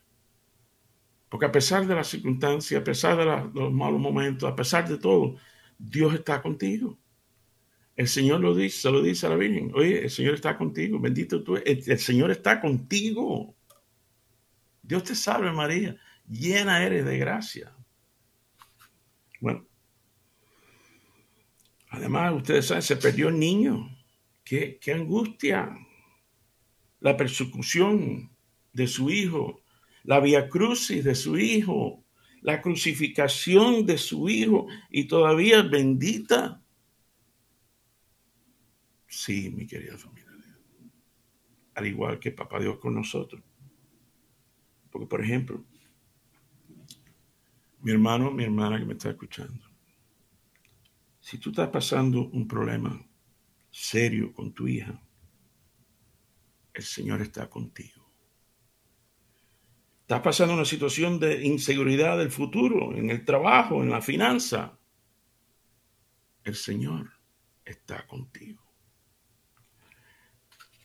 Porque 1.29 1.47
a 1.47 1.51
pesar 1.51 1.85
de 1.85 1.95
las 1.95 2.07
circunstancias, 2.07 2.79
a 2.79 2.83
pesar 2.83 3.17
de, 3.17 3.59
los 3.59 3.73
malos 3.73 3.99
momentos, 3.99 4.49
a 4.49 4.55
pesar 4.55 4.87
de 4.87 4.97
todo, 4.97 5.35
Dios 5.77 6.13
está 6.13 6.41
contigo. 6.41 6.97
El 7.95 8.07
Señor 8.07 8.41
lo 8.41 8.55
dice, 8.55 8.81
se 8.81 8.91
lo 8.91 9.01
dice 9.01 9.25
a 9.25 9.29
la 9.29 9.35
Virgen. 9.35 9.71
Oye, 9.73 10.03
el 10.03 10.09
Señor 10.11 10.35
está 10.35 10.57
contigo. 10.57 10.99
Bendito 10.99 11.43
tú. 11.43 11.57
El 11.57 11.99
Señor 11.99 12.31
está 12.31 12.61
contigo. 12.61 13.56
Dios 14.87 15.03
te 15.03 15.13
salve, 15.13 15.51
María. 15.51 15.95
Llena 16.27 16.83
eres 16.83 17.05
de 17.05 17.17
gracia. 17.19 17.75
Bueno. 19.39 19.67
Además, 21.89 22.33
ustedes 22.33 22.65
saben, 22.65 22.81
se 22.81 22.97
perdió 22.97 23.27
el 23.27 23.37
niño. 23.37 23.95
Qué, 24.43 24.79
qué 24.81 24.93
angustia. 24.93 25.77
La 27.01 27.15
persecución 27.15 28.31
de 28.73 28.87
su 28.87 29.11
hijo 29.11 29.61
la 30.07 30.21
vía 30.21 30.47
crucis 30.47 31.03
de 31.03 31.15
su 31.15 31.37
Hijo, 31.37 32.05
la 32.41 32.61
crucificación 32.61 33.85
de 33.85 33.97
su 33.97 34.29
Hijo 34.29 34.67
y 34.89 35.03
todavía 35.03 35.61
bendita. 35.63 36.63
Sí, 39.05 39.49
mi 39.49 39.67
querida 39.67 39.97
familia. 39.97 40.31
Al 41.75 41.87
igual 41.87 42.19
que 42.19 42.31
Papá 42.31 42.57
Dios 42.61 42.79
con 42.79 42.95
nosotros. 42.95 43.43
Porque, 44.97 45.09
por 45.09 45.23
ejemplo, 45.23 45.63
mi 47.81 47.91
hermano, 47.91 48.31
mi 48.31 48.43
hermana 48.43 48.79
que 48.79 48.85
me 48.85 48.93
está 48.93 49.11
escuchando, 49.11 49.63
si 51.19 51.37
tú 51.37 51.51
estás 51.51 51.69
pasando 51.69 52.29
un 52.29 52.47
problema 52.47 52.99
serio 53.69 54.33
con 54.33 54.53
tu 54.53 54.67
hija, 54.67 54.99
el 56.73 56.83
Señor 56.83 57.21
está 57.21 57.47
contigo. 57.47 58.09
Estás 60.01 60.21
pasando 60.21 60.55
una 60.55 60.65
situación 60.65 61.19
de 61.19 61.45
inseguridad 61.45 62.17
del 62.17 62.31
futuro, 62.31 62.95
en 62.95 63.11
el 63.11 63.23
trabajo, 63.23 63.83
en 63.83 63.91
la 63.91 64.01
finanza. 64.01 64.79
El 66.43 66.55
Señor 66.55 67.11
está 67.63 68.07
contigo. 68.07 68.63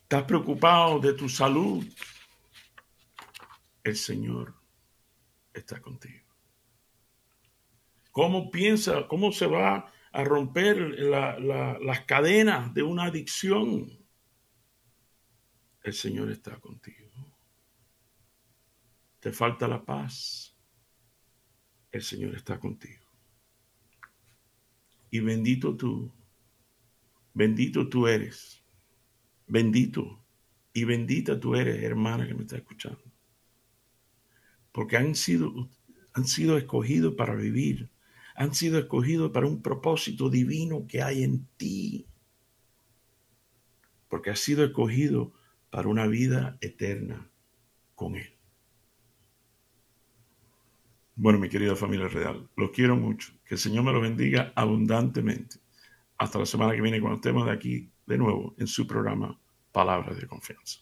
Estás 0.02 0.24
preocupado 0.24 1.00
de 1.00 1.14
tu 1.14 1.30
salud. 1.30 1.82
El 3.84 3.96
Señor 3.96 4.54
está 5.52 5.80
contigo. 5.80 6.26
¿Cómo 8.10 8.50
piensa, 8.50 9.08
cómo 9.08 9.32
se 9.32 9.46
va 9.46 9.90
a 10.12 10.24
romper 10.24 10.76
las 10.78 12.00
cadenas 12.02 12.72
de 12.74 12.82
una 12.82 13.04
adicción? 13.04 13.98
El 15.82 15.94
Señor 15.94 16.30
está 16.30 16.58
contigo 16.60 17.12
te 19.22 19.30
falta 19.30 19.68
la 19.68 19.84
paz, 19.84 20.52
el 21.92 22.02
Señor 22.02 22.34
está 22.34 22.58
contigo. 22.58 23.06
Y 25.12 25.20
bendito 25.20 25.76
tú, 25.76 26.12
bendito 27.32 27.88
tú 27.88 28.08
eres, 28.08 28.64
bendito 29.46 30.24
y 30.72 30.82
bendita 30.82 31.38
tú 31.38 31.54
eres, 31.54 31.84
hermana 31.84 32.26
que 32.26 32.34
me 32.34 32.40
está 32.42 32.56
escuchando. 32.56 33.11
Porque 34.72 34.96
han 34.96 35.14
sido, 35.14 35.68
han 36.14 36.26
sido 36.26 36.56
escogidos 36.56 37.14
para 37.14 37.34
vivir, 37.34 37.90
han 38.34 38.54
sido 38.54 38.78
escogidos 38.78 39.30
para 39.30 39.46
un 39.46 39.62
propósito 39.62 40.30
divino 40.30 40.86
que 40.86 41.02
hay 41.02 41.22
en 41.22 41.46
ti. 41.56 42.06
Porque 44.08 44.30
has 44.30 44.40
sido 44.40 44.64
escogido 44.64 45.32
para 45.70 45.88
una 45.88 46.06
vida 46.06 46.58
eterna 46.60 47.30
con 47.94 48.16
Él. 48.16 48.32
Bueno, 51.14 51.38
mi 51.38 51.48
querida 51.48 51.76
familia 51.76 52.08
real, 52.08 52.48
los 52.56 52.70
quiero 52.70 52.96
mucho. 52.96 53.32
Que 53.44 53.54
el 53.54 53.60
Señor 53.60 53.84
me 53.84 53.92
los 53.92 54.02
bendiga 54.02 54.52
abundantemente. 54.54 55.56
Hasta 56.18 56.38
la 56.38 56.46
semana 56.46 56.74
que 56.74 56.80
viene 56.80 57.00
cuando 57.00 57.16
estemos 57.16 57.46
de 57.46 57.52
aquí 57.52 57.90
de 58.06 58.18
nuevo 58.18 58.54
en 58.58 58.66
su 58.66 58.86
programa 58.86 59.38
Palabras 59.72 60.16
de 60.16 60.26
Confianza. 60.26 60.80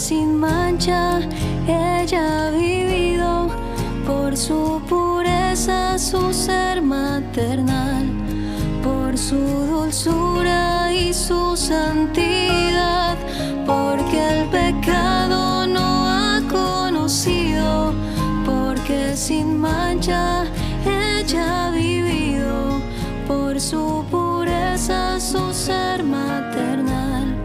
Sin 0.00 0.38
mancha. 0.40 1.20
Ella 1.68 2.46
ha 2.46 2.50
vivido 2.50 3.48
por 4.06 4.34
su 4.34 4.80
pureza, 4.88 5.98
su 5.98 6.32
ser 6.32 6.80
maternal, 6.80 8.06
por 8.82 9.18
su 9.18 9.36
dulzura 9.36 10.90
y 10.90 11.12
su 11.12 11.54
santidad, 11.54 13.18
porque 13.66 14.18
el 14.34 14.48
pecado 14.48 15.66
no 15.66 16.08
ha 16.08 16.40
conocido, 16.48 17.92
porque 18.46 19.14
sin 19.14 19.58
mancha 19.58 20.46
ella 20.86 21.66
ha 21.66 21.70
vivido 21.72 22.80
por 23.28 23.60
su 23.60 24.02
pureza, 24.10 25.20
su 25.20 25.52
ser 25.52 26.02
maternal, 26.02 27.36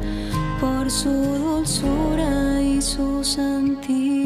por 0.62 0.89
su 0.89 1.12
dulzura 1.12 2.35
su 2.96 3.22
santidad. 3.26 4.25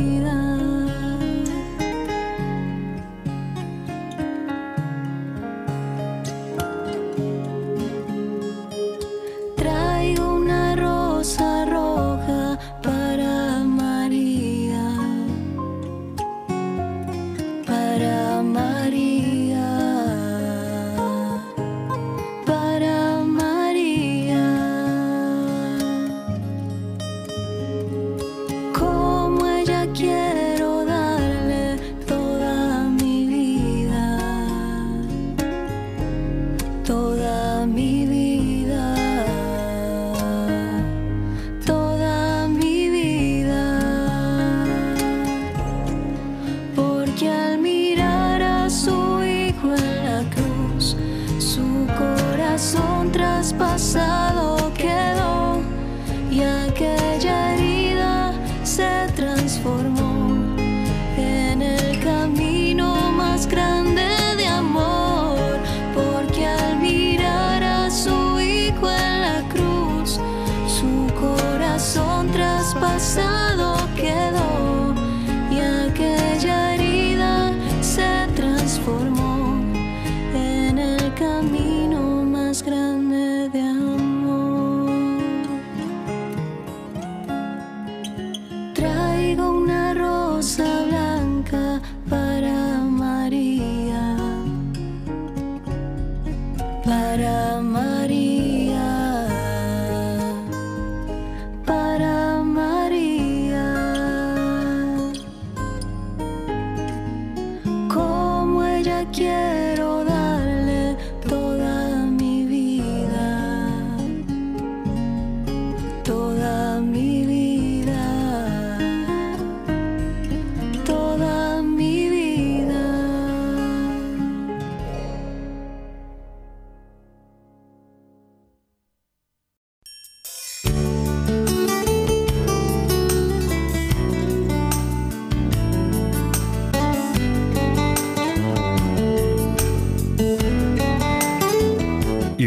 Para 37.73 38.18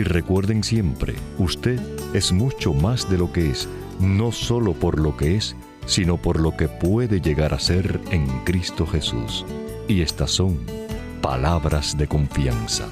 recuerden 0.01 0.65
siempre, 0.65 1.15
usted 1.37 1.79
es 2.15 2.33
mucho 2.33 2.73
más 2.73 3.11
de 3.11 3.19
lo 3.19 3.31
que 3.31 3.51
es, 3.51 3.69
no 4.01 4.33
solo 4.33 4.73
por 4.73 4.99
lo 4.99 5.19
que 5.19 5.37
es, 5.37 5.55
sino 5.85 6.17
por 6.17 6.41
lo 6.41 6.57
que 6.57 6.67
puede 6.67 7.21
llegar 7.21 7.53
a 7.53 7.59
ser 7.59 8.01
en 8.11 8.27
Cristo 8.45 8.87
Jesús. 8.87 9.45
Y 9.89 10.01
estas 10.01 10.31
son 10.31 10.59
palabras 11.21 11.99
de 11.99 12.07
confianza. 12.07 12.87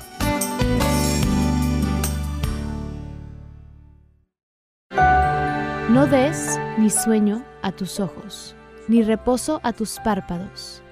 No 5.88 6.06
des 6.06 6.60
ni 6.78 6.90
sueño 6.90 7.42
a 7.62 7.72
tus 7.72 7.98
ojos, 7.98 8.54
ni 8.88 9.02
reposo 9.02 9.60
a 9.62 9.72
tus 9.72 9.98
párpados. 10.04 10.82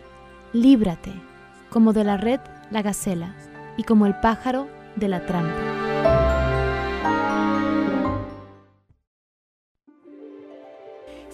Líbrate, 0.52 1.12
como 1.68 1.92
de 1.92 2.04
la 2.04 2.16
red 2.16 2.40
la 2.70 2.82
gacela, 2.82 3.36
y 3.76 3.84
como 3.84 4.06
el 4.06 4.18
pájaro 4.20 4.68
de 4.96 5.08
la 5.08 5.24
trampa. 5.24 5.67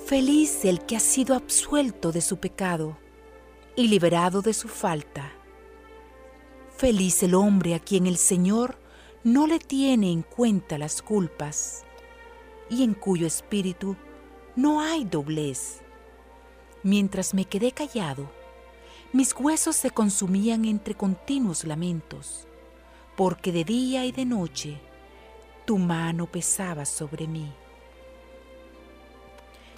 Feliz 0.06 0.66
el 0.66 0.84
que 0.84 0.96
ha 0.96 1.00
sido 1.00 1.34
absuelto 1.34 2.12
de 2.12 2.20
su 2.20 2.36
pecado 2.36 2.98
y 3.74 3.88
liberado 3.88 4.42
de 4.42 4.52
su 4.52 4.68
falta. 4.68 5.32
Feliz 6.76 7.22
el 7.22 7.34
hombre 7.34 7.74
a 7.74 7.78
quien 7.78 8.06
el 8.06 8.18
Señor 8.18 8.78
no 9.22 9.46
le 9.46 9.58
tiene 9.58 10.12
en 10.12 10.20
cuenta 10.20 10.76
las 10.76 11.00
culpas 11.00 11.84
y 12.68 12.84
en 12.84 12.92
cuyo 12.92 13.26
espíritu 13.26 13.96
no 14.56 14.82
hay 14.82 15.06
doblez. 15.06 15.80
Mientras 16.82 17.32
me 17.32 17.46
quedé 17.46 17.72
callado, 17.72 18.30
mis 19.14 19.34
huesos 19.34 19.74
se 19.74 19.90
consumían 19.90 20.66
entre 20.66 20.94
continuos 20.94 21.64
lamentos, 21.64 22.46
porque 23.16 23.52
de 23.52 23.64
día 23.64 24.04
y 24.04 24.12
de 24.12 24.26
noche 24.26 24.78
tu 25.64 25.78
mano 25.78 26.26
pesaba 26.26 26.84
sobre 26.84 27.26
mí. 27.26 27.50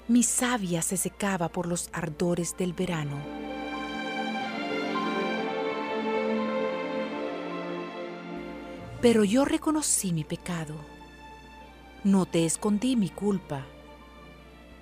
Mi 0.09 0.23
savia 0.23 0.83
se 0.83 0.97
secaba 0.97 1.49
por 1.49 1.66
los 1.66 1.90
ardores 1.92 2.57
del 2.57 2.73
verano. 2.73 3.21
Pero 9.03 9.25
yo 9.25 9.45
reconocí 9.45 10.12
mi 10.12 10.23
pecado. 10.23 10.77
No 12.05 12.25
te 12.25 12.45
escondí 12.45 12.95
mi 12.95 13.09
culpa, 13.09 13.66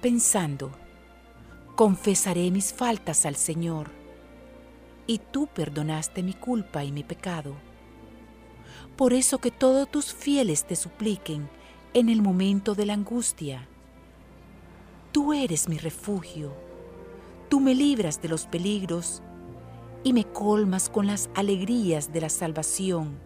pensando, 0.03 0.71
confesaré 1.75 2.51
mis 2.51 2.75
faltas 2.75 3.25
al 3.25 3.37
Señor 3.37 3.91
y 5.07 5.19
tú 5.19 5.47
perdonaste 5.47 6.23
mi 6.23 6.35
culpa 6.35 6.85
y 6.85 6.93
mi 6.93 7.03
pecado. 7.03 7.55
Por 8.95 9.15
eso 9.15 9.39
que 9.39 9.51
todos 9.51 9.91
tus 9.91 10.13
fieles 10.13 10.67
te 10.67 10.77
supliquen 10.77 11.49
en 11.95 12.11
el 12.11 12.21
momento 12.21 12.75
de 12.75 12.85
la 12.85 12.93
angustia. 12.93 13.69
Tú 15.15 15.33
eres 15.33 15.69
mi 15.69 15.79
refugio, 15.79 16.53
tú 17.49 17.61
me 17.61 17.73
libras 17.73 18.21
de 18.21 18.29
los 18.29 18.47
peligros 18.47 19.23
y 20.03 20.13
me 20.13 20.25
colmas 20.25 20.91
con 20.91 21.07
las 21.07 21.31
alegrías 21.37 22.13
de 22.13 22.21
la 22.21 22.29
salvación. 22.29 23.17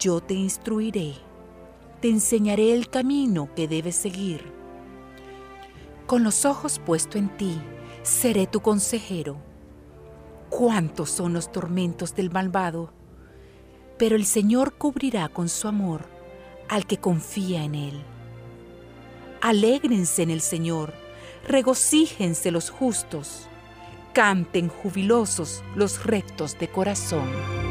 Yo 0.00 0.20
te 0.20 0.34
instruiré, 0.34 1.14
te 2.00 2.08
enseñaré 2.08 2.72
el 2.72 2.90
camino 2.90 3.54
que 3.54 3.68
debes 3.68 3.94
seguir. 3.94 4.52
Con 6.08 6.24
los 6.24 6.44
ojos 6.44 6.80
puestos 6.84 7.14
en 7.14 7.28
ti, 7.36 7.56
seré 8.02 8.48
tu 8.48 8.58
consejero 8.58 9.36
cuántos 10.48 11.10
son 11.10 11.32
los 11.32 11.52
tormentos 11.52 12.16
del 12.16 12.32
malvado, 12.32 12.92
pero 14.00 14.16
el 14.16 14.26
Señor 14.26 14.74
cubrirá 14.74 15.28
con 15.28 15.48
su 15.48 15.68
amor 15.68 16.08
al 16.68 16.86
que 16.86 16.96
confía 16.96 17.62
en 17.62 17.76
Él. 17.76 18.02
Alégrense 19.40 20.22
en 20.22 20.30
el 20.30 20.42
Señor, 20.42 20.92
regocíjense 21.48 22.50
los 22.50 22.68
justos, 22.68 23.48
canten 24.12 24.68
jubilosos 24.68 25.62
los 25.74 26.04
rectos 26.04 26.58
de 26.58 26.68
corazón. 26.68 27.69